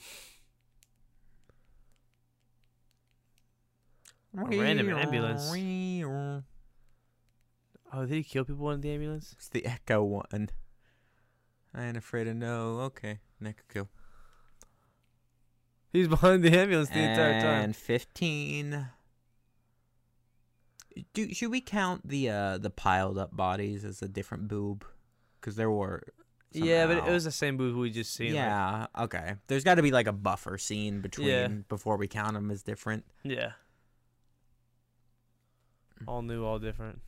[4.38, 5.50] A random ambulance.
[7.94, 9.32] Oh, did he kill people in the ambulance?
[9.38, 10.50] It's the Ecto-1.
[11.74, 12.80] I ain't afraid of no.
[12.82, 13.88] Okay, Nick kill.
[15.94, 17.64] He's behind the ambulance the entire time.
[17.66, 18.88] and fifteen.
[21.14, 24.86] Do should we count the uh the piled up bodies as a different boob?
[25.40, 26.04] Because there were.
[26.52, 28.28] Yeah, but it was the same boob we just seen.
[28.28, 28.88] like- Yeah.
[29.00, 29.34] okay.
[29.48, 31.48] There's got to be like a buffer scene between Yeah.
[31.68, 33.04] before we count them as different.
[33.24, 33.52] yeah.
[36.08, 37.00] All new, all different.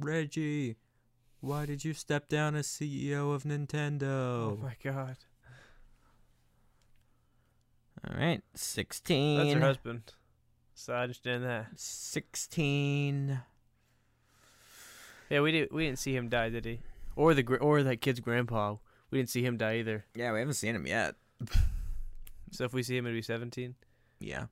[0.00, 0.76] Reggie,
[1.40, 4.02] why did you step down as CEO of Nintendo?
[4.02, 5.16] Oh, my god.
[8.08, 9.38] All right, 16.
[9.38, 10.14] That's her husband.
[10.80, 11.66] So I understand that.
[11.76, 13.40] Sixteen.
[15.28, 16.80] Yeah, we didn't we didn't see him die, did he?
[17.16, 18.76] Or the or that kid's grandpa.
[19.10, 20.06] We didn't see him die either.
[20.14, 21.16] Yeah, we haven't seen him yet.
[22.50, 23.74] So if we see him, it'll be seventeen.
[24.20, 24.46] Yeah.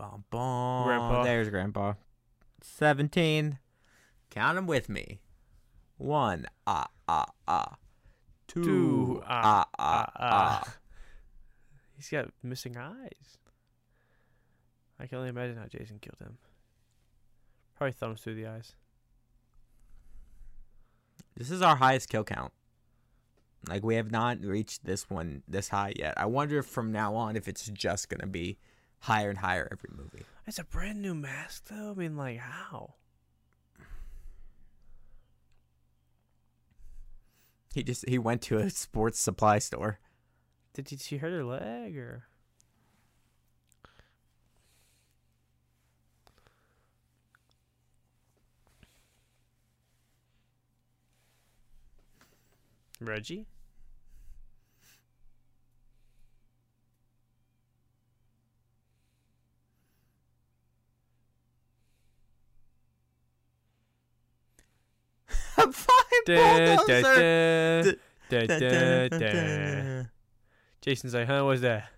[0.00, 0.84] Bum, bum, bum.
[0.86, 1.22] Grandpa.
[1.24, 1.92] There's Grandpa.
[2.62, 3.58] 17.
[4.30, 5.20] Count them with me.
[5.98, 7.76] One, ah, ah, ah.
[8.46, 10.74] Two, Two, ah, ah, ah, ah, ah.
[11.96, 13.36] He's got missing eyes.
[14.98, 16.38] I can only imagine how Jason killed him.
[17.76, 18.72] Probably thumbs through the eyes.
[21.36, 22.52] This is our highest kill count.
[23.68, 26.14] Like we have not reached this one this high yet.
[26.16, 28.56] I wonder if from now on if it's just gonna be
[29.00, 30.24] higher and higher every movie.
[30.46, 31.90] It's a brand new mask, though.
[31.90, 32.94] I mean, like, how?
[37.72, 40.00] He just he went to a sports supply store.
[40.74, 42.24] Did she- she hurt her leg or?
[53.00, 53.46] Reggie?
[66.26, 67.96] Da, da, bulldozer.
[68.28, 70.04] da, da, da,
[70.82, 71.44] Jason's like, huh?
[71.44, 71.88] What's that?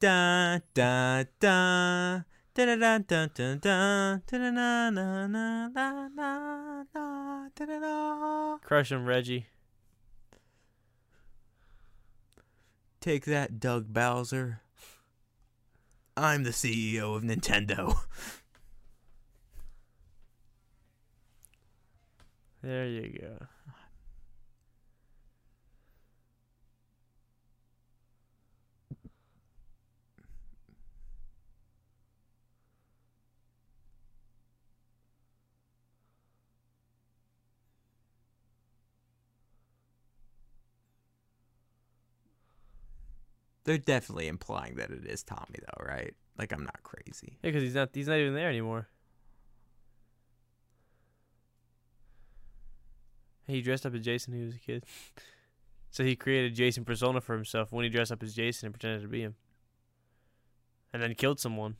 [0.00, 2.22] da, da, da.
[2.54, 7.66] Da da da da da da da da na na na na na na da
[7.66, 8.58] da da.
[8.62, 9.46] Crush him, Reggie.
[13.00, 14.60] Take that, Doug Bowser.
[16.16, 17.96] I'm the CEO of Nintendo.
[22.64, 23.46] There you go.
[43.64, 46.14] They're definitely implying that it is Tommy, though, right?
[46.38, 47.38] Like I'm not crazy.
[47.42, 47.90] Yeah, because he's not.
[47.92, 48.88] He's not even there anymore.
[53.46, 54.84] He dressed up as Jason when he was a kid.
[55.90, 59.02] So he created Jason persona for himself when he dressed up as Jason and pretended
[59.02, 59.36] to be him,
[60.92, 61.76] and then killed someone.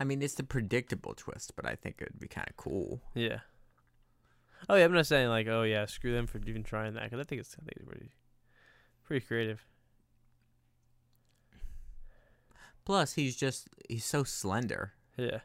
[0.00, 3.02] I mean, it's the predictable twist, but I think it would be kind of cool.
[3.14, 3.40] Yeah.
[4.68, 7.20] Oh yeah, I'm not saying like, oh yeah, screw them for even trying that because
[7.20, 8.10] I think it's, I think it's pretty,
[9.04, 9.66] pretty creative.
[12.84, 14.94] Plus, he's just he's so slender.
[15.16, 15.40] Yeah.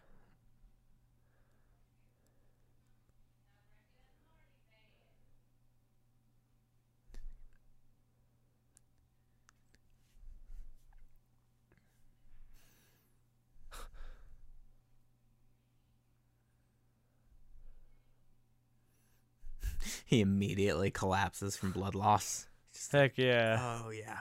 [20.05, 22.47] He immediately collapses from blood loss.
[22.73, 23.79] Just Heck yeah.
[23.83, 24.19] oh yeah,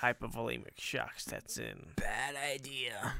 [0.00, 1.92] Hypovolemic shock sets in.
[1.96, 3.12] bad idea.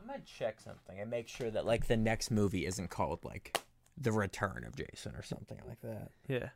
[0.00, 3.58] I might check something and make sure that like the next movie isn't called like
[3.96, 6.10] The Return of Jason or something like that.
[6.28, 6.48] Yeah.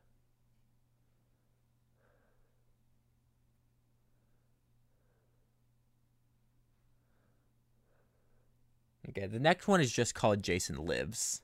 [9.17, 11.43] Okay, the next one is just called Jason Lives.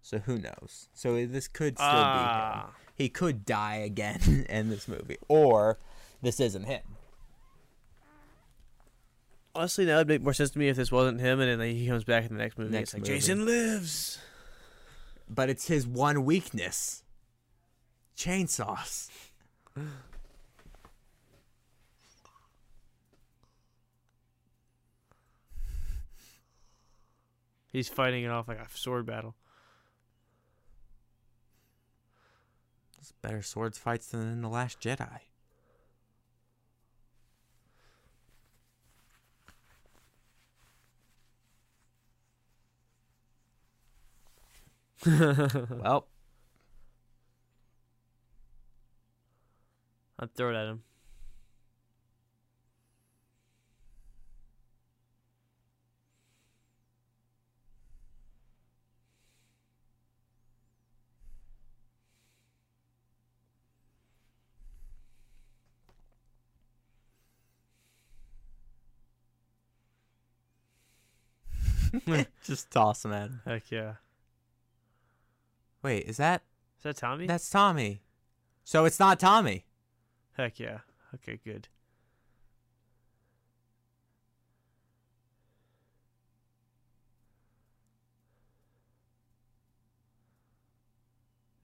[0.00, 0.88] So who knows?
[0.94, 2.04] So this could still be him.
[2.04, 2.70] Ah.
[2.94, 5.78] He could die again in this movie, or
[6.22, 6.82] this isn't him.
[9.54, 11.86] Honestly, that would make more sense to me if this wasn't him, and then he
[11.86, 12.70] comes back in the next movie.
[12.70, 13.14] Next it's like movie.
[13.14, 14.18] Jason lives.
[15.28, 17.02] But it's his one weakness:
[18.16, 19.08] chainsaws.
[27.74, 29.34] He's fighting it off like a sword battle.
[33.00, 35.18] It's better swords fights than in the Last Jedi.
[45.82, 46.06] well,
[50.20, 50.84] I'd throw it at him.
[72.44, 73.40] just toss him at him.
[73.44, 73.94] Heck yeah.
[75.82, 76.42] Wait, is that
[76.78, 77.26] Is that Tommy?
[77.26, 78.02] that's Tommy?
[78.64, 79.66] So it's not Tommy.
[80.36, 80.78] Heck yeah.
[81.14, 81.68] Okay, good.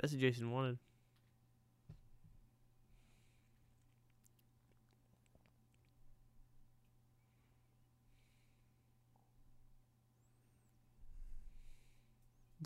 [0.01, 0.79] That's what Jason wanted.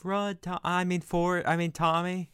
[0.04, 1.44] Rud, Tom- I mean Ford.
[1.46, 2.30] I mean Tommy.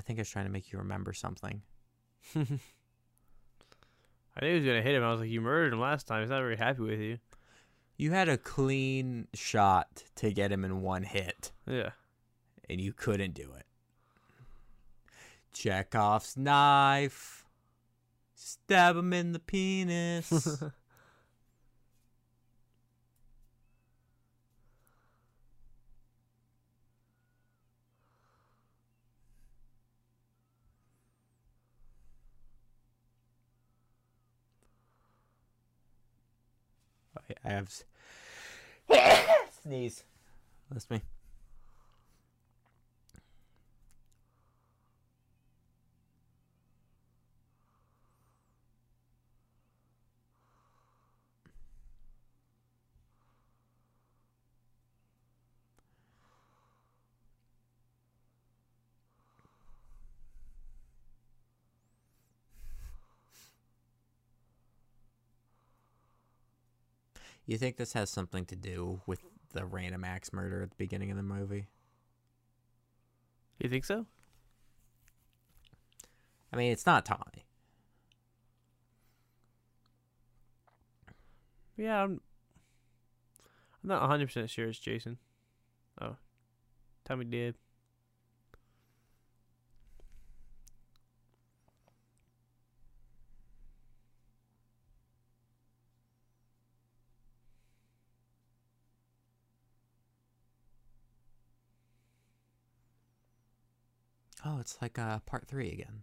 [0.00, 1.60] I think I was trying to make you remember something.
[2.34, 2.40] I
[4.40, 5.02] knew he was gonna hit him.
[5.02, 6.22] I was like, "You murdered him last time.
[6.22, 7.18] He's not very happy with you."
[7.98, 11.90] You had a clean shot to get him in one hit, Yeah.
[12.70, 13.66] and you couldn't do it.
[15.52, 17.44] Chekhov's knife.
[18.34, 20.62] Stab him in the penis.
[37.44, 37.72] I- have
[39.62, 40.04] sneeze.
[40.70, 41.00] That's me.
[67.50, 69.24] You think this has something to do with
[69.54, 71.66] the random axe murder at the beginning of the movie?
[73.58, 74.06] You think so?
[76.52, 77.44] I mean, it's not Tommy.
[81.76, 82.20] Yeah, I'm.
[83.82, 85.18] I'm not 100 percent sure it's Jason.
[86.00, 86.14] Oh,
[87.04, 87.56] Tommy did.
[104.44, 106.02] Oh, it's like uh, part three again,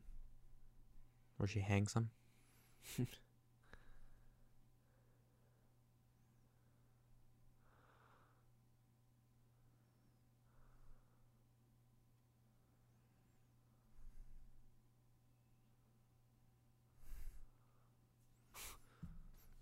[1.38, 2.10] where she hangs him.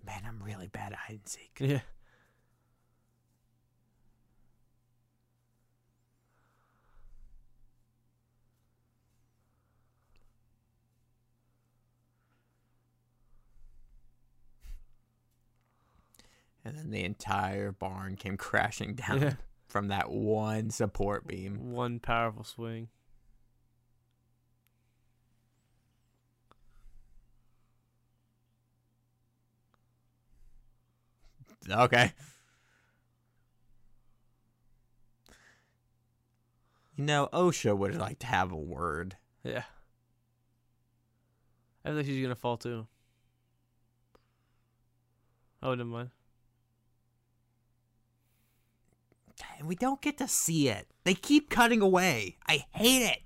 [0.06, 1.58] Man, I'm really bad at hide and seek.
[1.60, 1.82] Yeah.
[16.76, 19.34] And then the entire barn came crashing down Yeah.
[19.68, 21.72] from that one support beam.
[21.72, 22.90] One powerful swing.
[31.70, 32.12] Okay.
[36.96, 39.18] You know, OSHA would like to have a word.
[39.44, 39.64] Yeah.
[41.84, 42.88] I think she's gonna fall too.
[45.62, 46.10] Oh, never mind.
[49.58, 50.88] And we don't get to see it.
[51.04, 52.38] They keep cutting away.
[52.48, 53.22] I hate it.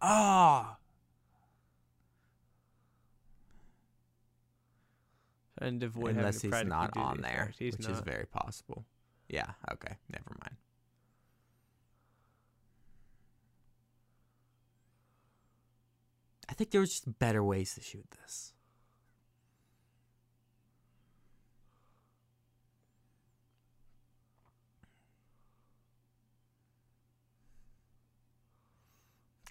[0.00, 0.76] Oh.
[5.58, 7.52] And avoid Unless he's not on there.
[7.58, 7.96] He's which not.
[7.96, 8.86] is very possible.
[9.28, 10.56] Yeah, okay, never mind.
[16.48, 18.54] I think there was just better ways to shoot this.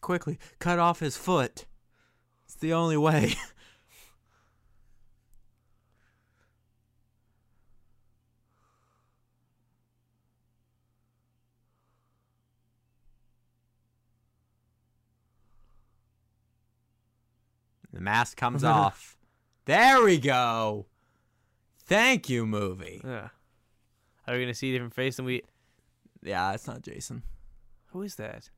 [0.10, 1.68] Quickly, cut off his foot.
[2.48, 3.36] It's the only way.
[17.94, 19.16] The mask comes off.
[19.66, 20.88] There we go.
[21.86, 23.02] Thank you, movie.
[23.04, 23.30] Yeah.
[24.28, 25.44] Are we gonna see a different face than we?
[26.24, 27.22] Yeah, it's not Jason.
[27.92, 28.50] Who is that?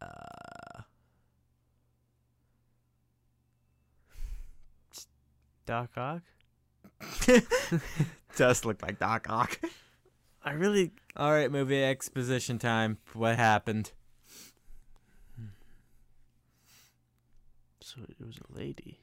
[0.00, 0.06] Uh,
[5.66, 6.22] Doc Ock.
[8.36, 9.60] does look like Doc Ock.
[10.44, 10.92] I really.
[11.16, 12.98] All right, movie exposition time.
[13.12, 13.92] What happened?
[17.82, 19.00] So it was a lady.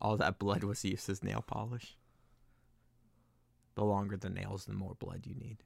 [0.00, 1.96] All that blood was used as nail polish.
[3.76, 5.58] The longer the nails, the more blood you need.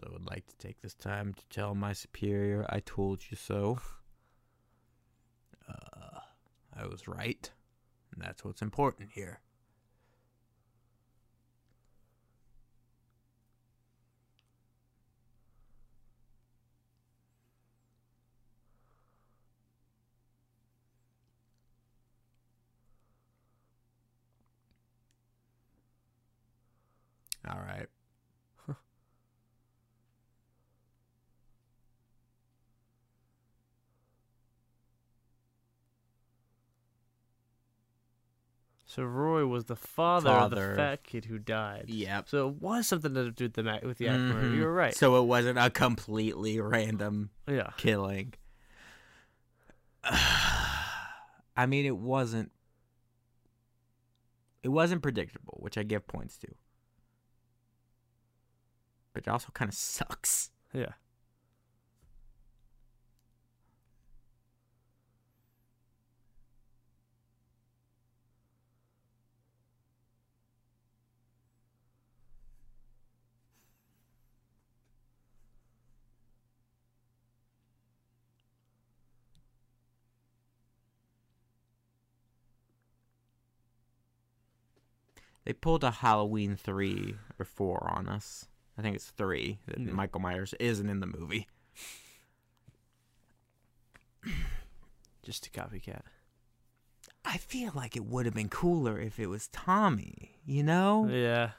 [0.00, 3.78] So I'd like to take this time to tell my superior I told you so.
[5.68, 6.20] Uh,
[6.74, 7.50] I was right.
[8.12, 9.40] And that's what's important here.
[27.48, 27.88] All right.
[38.90, 41.84] So Roy was the father, of the fat kid who died.
[41.86, 42.28] Yep.
[42.28, 44.34] So it was something to do with the with the actor.
[44.34, 44.56] Mhm.
[44.56, 44.92] You were right.
[44.92, 47.70] So it wasn't a completely random yeah.
[47.76, 48.34] killing.
[50.02, 52.50] I mean, it wasn't.
[54.64, 56.48] It wasn't predictable, which I give points to.
[59.14, 60.50] But it also kind of sucks.
[60.72, 60.94] Yeah.
[85.50, 88.46] They pulled a Halloween three or four on us.
[88.78, 89.90] I think it's three that Yeah.
[89.92, 91.48] Michael Myers isn't in the movie.
[95.24, 96.02] Just a copycat.
[97.24, 100.36] I feel like it would have been cooler if it was Tommy.
[100.46, 101.50] You know, Yeah.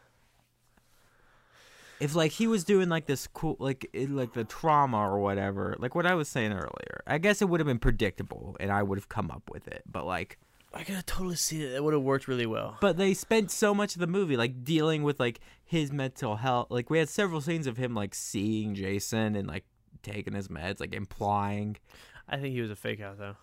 [2.00, 5.76] if like he was doing like this cool, like it, like the trauma or whatever,
[5.80, 7.04] like what I was saying earlier.
[7.06, 9.84] I guess it would have been predictable, and I would have come up with it.
[9.86, 10.40] But like,
[10.74, 11.74] I could have totally seen it.
[11.74, 12.78] It would have worked really well.
[12.80, 16.68] but they spent so much of the movie like dealing with like his mental health.
[16.70, 19.66] Like we had several scenes of him like seeing Jason and like
[20.02, 21.78] taking his meds, like implying
[22.30, 23.36] I think he was a fake out though.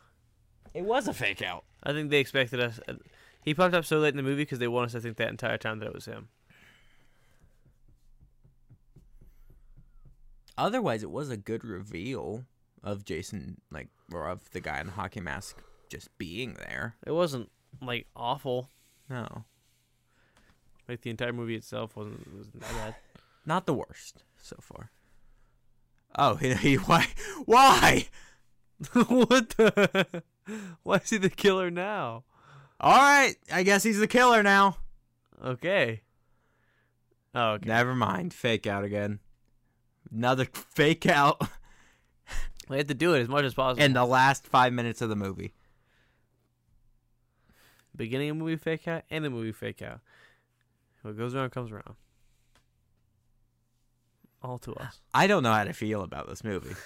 [0.73, 1.65] it was a fake out.
[1.83, 2.81] I think they expected us.
[2.89, 2.95] uh,
[3.45, 5.29] He popped up so late in the movie because they want us to think that
[5.29, 6.29] entire time that it was him.
[10.57, 12.45] Otherwise, it was a good reveal
[12.83, 16.97] of Jason, like or of the guy in the hockey mask just being there.
[17.07, 17.51] It wasn't
[17.83, 18.71] like awful.
[19.11, 19.45] No,
[20.89, 22.95] Like the entire movie itself wasn't wasn't that bad.
[23.47, 24.91] not the worst so far.
[26.17, 27.07] Oh, he, he why
[27.45, 28.09] why?
[28.93, 30.23] what the?
[30.83, 32.25] Why is he the killer now?
[32.81, 34.79] All right, I guess he's the killer now.
[35.45, 36.01] Okay.
[37.35, 37.69] Oh, okay.
[37.69, 39.19] Never mind, fake out again.
[40.11, 41.43] Another fake out
[42.71, 43.85] We have to do it as much as possible.
[43.85, 45.53] in the last five minutes of the movie.
[47.99, 50.01] Beginning of movie fake out and the movie fake out.
[51.03, 51.97] What goes around comes around.
[54.41, 55.01] All to us.
[55.13, 56.77] I don't know how to feel about this movie.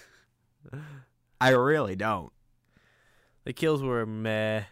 [1.41, 2.33] I really don't.
[3.45, 4.63] The kills were meh.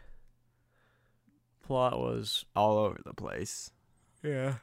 [1.63, 3.71] Plot was All over the place.
[4.25, 4.55] yeah.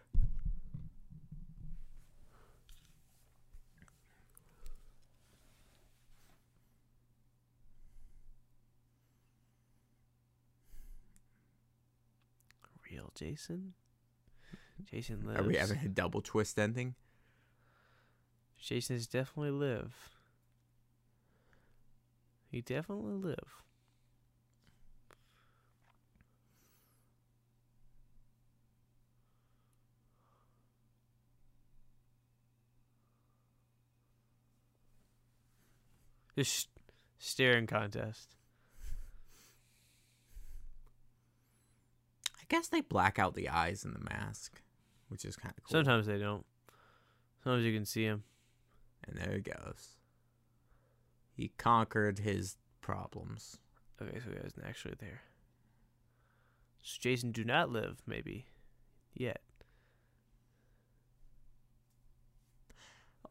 [12.89, 13.73] Real Jason?
[14.89, 15.39] Jason lives.
[15.39, 16.93] Are we having a double twist ending?
[18.61, 19.93] Jason is definitely live.
[22.51, 23.63] He definitely live.
[36.37, 36.69] Just
[37.17, 38.35] staring contest.
[42.49, 44.61] Guess they black out the eyes in the mask,
[45.09, 45.71] which is kind of cool.
[45.71, 46.45] Sometimes they don't.
[47.43, 48.23] Sometimes you can see him.
[49.07, 49.97] And there he goes.
[51.33, 53.59] He conquered his problems.
[54.01, 55.21] Okay, so he wasn't actually there.
[56.81, 58.45] So Jason do not live, maybe.
[59.13, 59.41] Yet.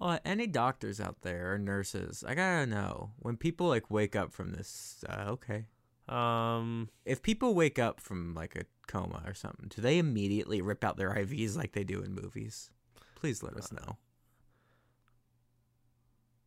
[0.01, 4.33] Oh, any doctors out there or nurses, I gotta know when people like wake up
[4.33, 5.03] from this.
[5.09, 5.65] Uh, okay,
[6.09, 10.85] Um if people wake up from like a coma or something, do they immediately rip
[10.85, 12.71] out their IVs like they do in movies?
[13.17, 13.97] Please let us know.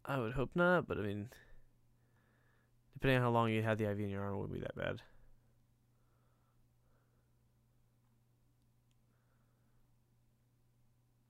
[0.05, 1.29] I would hope not, but I mean
[2.93, 4.75] depending on how long you had the IV in your arm it wouldn't be that
[4.75, 5.01] bad.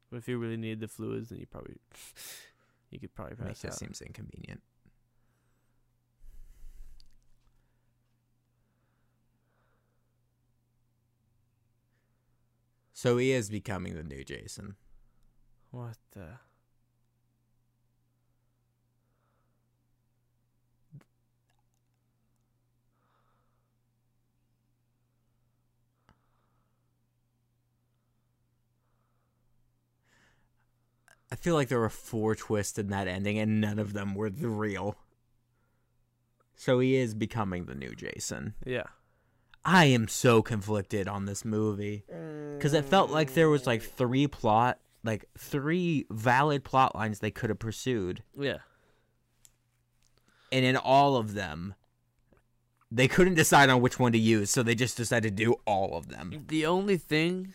[0.10, 1.78] But if you really need the fluids then you probably
[2.92, 4.62] you could probably I mean, pass that seems inconvenient.
[13.02, 14.76] So he is becoming the new Jason.
[15.72, 16.32] What the
[31.32, 34.30] I feel like there were four twists in that ending, and none of them were
[34.30, 34.98] the real.
[36.58, 38.56] So he is becoming the new Jason.
[38.66, 38.88] Yeah.
[39.72, 42.04] I am so conflicted on this movie
[42.56, 47.30] because it felt like there was like three plot, like three valid plot lines they
[47.30, 48.58] could have pursued, Yeah.
[50.52, 51.76] and in all of them,
[52.92, 55.96] they couldn't decide on which one to use, so they just decided to do all
[55.96, 56.46] of them.
[56.48, 57.54] The only thing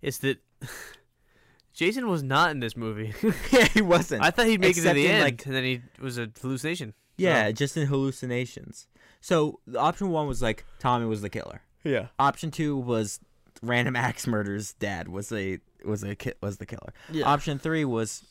[0.00, 0.38] is that
[1.74, 3.12] Jason was not in this movie.
[3.50, 4.22] yeah, he wasn't.
[4.22, 6.94] I thought he'd make it to the end, like- and then he was a hallucination.
[7.16, 8.86] yeah, just in hallucinations.
[9.24, 11.62] So the option one was like Tommy was the killer.
[11.82, 12.08] Yeah.
[12.18, 13.20] Option two was
[13.62, 14.74] random axe murders.
[14.74, 16.92] Dad was a was a ki- was the killer.
[17.10, 17.24] Yeah.
[17.24, 18.22] Option three was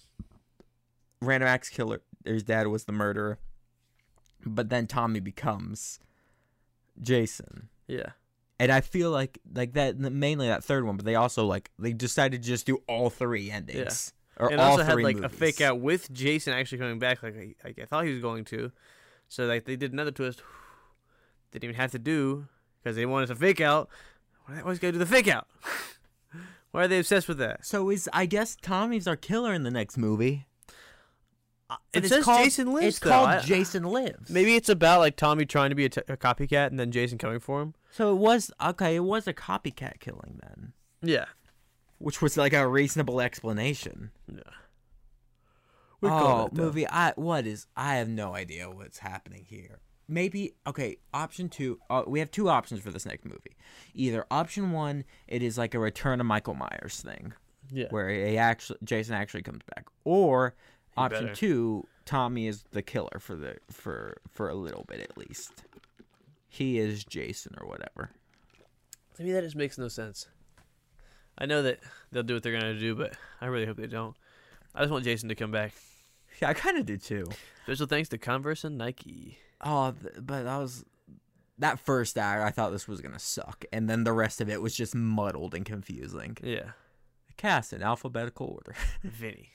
[1.20, 2.04] random axe killer.
[2.24, 3.40] His dad was the murderer,
[4.46, 6.00] but then Tommy becomes
[7.02, 7.70] Jason.
[7.88, 8.12] yeah.
[8.60, 11.92] And I feel like like that mainly that third one, but they also like they
[11.92, 14.14] decided to just do all three endings.
[14.38, 14.46] Yeah.
[14.46, 17.36] Or and all also had like a fake out with Jason actually coming back, like
[17.36, 18.72] I, like I thought he was going to.
[19.28, 20.44] So like they did another twist.
[21.54, 22.48] Didn't even have to do
[22.82, 23.90] because they wanted a fake out.
[24.46, 25.48] Why they always gotta do the fake out?
[26.72, 27.66] Why are they obsessed with that?
[27.66, 30.48] So is I guess Tommy's our killer in the next movie.
[31.70, 32.88] Uh, it But says Jason lives.
[32.88, 33.10] It's though.
[33.12, 34.30] called I- Jason Lives.
[34.30, 37.18] Maybe it's about like Tommy trying to be a, t- a copycat and then Jason
[37.18, 37.74] coming for him.
[37.92, 38.96] So it was okay.
[38.96, 41.26] It was a copycat killing then, Yeah.
[42.00, 44.10] which was like a reasonable explanation.
[44.28, 44.42] Yeah.
[46.02, 46.86] We oh, movie.
[46.88, 47.68] I what is?
[47.78, 49.80] I have no idea what's happening here.
[50.08, 50.98] Maybe okay.
[51.14, 51.80] Option two.
[51.90, 53.56] Uh, we have two options for this next movie.
[53.94, 57.34] Either option one, it is like a Return of Michael Myers thing,
[57.72, 57.88] Yeah.
[57.90, 60.56] where he actually Jason actually comes back, or
[60.96, 61.36] He option better.
[61.36, 65.64] two, Tommy is the killer for the for for a little bit at least.
[66.50, 68.12] He is Jason or whatever.
[69.16, 70.28] To me, that just makes no sense.
[71.38, 71.80] I know that
[72.12, 74.16] they'll do what they're gonna do, but I really hope they don't.
[74.76, 75.74] I just want Jason to come back.
[76.42, 77.26] Yeah, I kind of do too.
[77.64, 79.38] Special thanks to Converse and Nike.
[79.64, 80.84] Oh, th- but that was
[81.60, 82.42] that first act.
[82.42, 85.54] I thought this was gonna suck, and then the rest of it was just muddled
[85.56, 86.38] and confusing.
[86.44, 86.72] Yeah.
[87.38, 88.76] Cast in alphabetical order.
[89.04, 89.50] Vinny.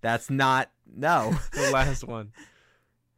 [0.00, 1.36] That's not no.
[1.52, 2.32] The last one.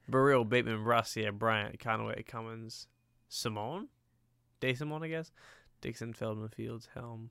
[0.09, 2.89] Burrell, Bateman, Rossier, Bryant, Conway, Cummins,
[3.29, 3.87] Simone?
[4.61, 5.31] Day Simone, I guess.
[5.81, 7.31] Dixon, Feldman, Fields, Helm.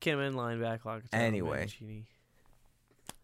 [0.00, 1.58] Kinnaman, lineback, Locatelli, Anyway.
[1.60, 2.06] Mancini.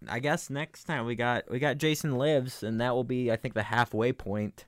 [0.07, 3.37] I guess next time we got we got Jason Lives, and that will be I
[3.37, 4.67] think the halfway point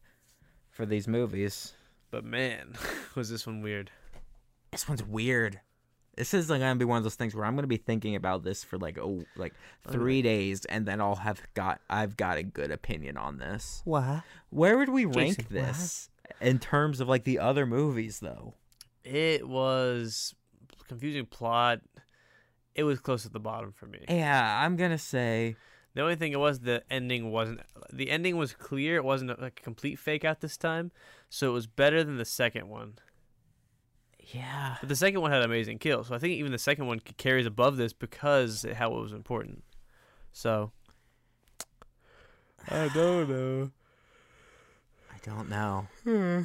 [0.70, 1.74] for these movies.
[2.11, 2.74] But man,
[3.15, 3.90] was this one weird.
[4.73, 5.61] This one's weird.
[6.16, 8.43] This is like gonna be one of those things where I'm gonna be thinking about
[8.43, 9.55] this for like oh like
[9.89, 13.82] three days, and then I'll have got I've got a good opinion on this.
[13.85, 14.23] Why?
[14.51, 18.55] Where would we rank Jason, this in terms of like the other movies though?
[19.05, 20.35] It was
[20.89, 21.81] confusing plot.
[22.74, 24.05] It was close at the bottom for me.
[24.09, 25.56] Yeah, I'm gonna say
[25.94, 27.60] The only thing it was the ending wasn't
[27.92, 28.97] the ending was clear.
[28.97, 30.92] It wasn't a, like a complete fake out this time,
[31.28, 32.94] so it was better than the second one.
[34.32, 34.76] yeah.
[34.80, 37.47] But the second one had amazing kills, so I think even the second one carries
[37.47, 39.64] above this because it, how it was important.
[40.32, 40.70] So
[42.68, 43.70] I don't know.
[45.12, 45.88] I don't know.
[46.05, 46.42] Hmm.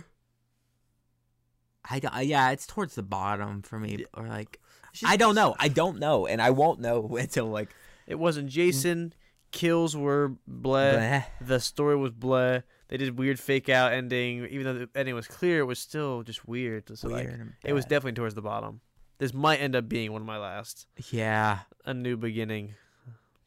[1.87, 4.59] I don't, yeah, it's towards the bottom for me, or like
[5.03, 5.55] I don't know.
[5.59, 7.69] I don't know, and I won't know until like
[8.07, 9.13] It wasn't Jason.
[9.51, 10.97] Kills were bleh.
[10.97, 11.25] bleh.
[11.41, 12.63] The story was bleh.
[12.89, 14.45] They did weird fake out ending.
[14.47, 16.83] Even though the ending was clear, it was still just weird.
[16.97, 18.81] So Weird and it was definitely towards the bottom.
[19.17, 20.87] This might end up being one of my last.
[21.09, 22.75] yeah, A new beginning.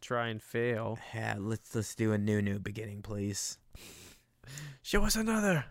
[0.00, 0.98] Try and fail.
[1.14, 1.34] yeah.
[1.38, 3.58] Let's let's do a new new beginning, please.
[4.82, 5.66] Show us another.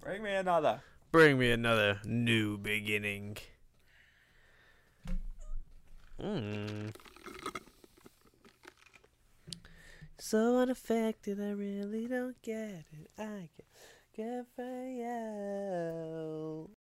[0.00, 0.82] Bring me another.
[1.10, 3.38] Bring me another new beginning.
[6.22, 6.94] Mm.
[10.18, 13.10] So unaffected, I really don't get it.
[13.18, 13.66] I get
[14.16, 16.76] good for you.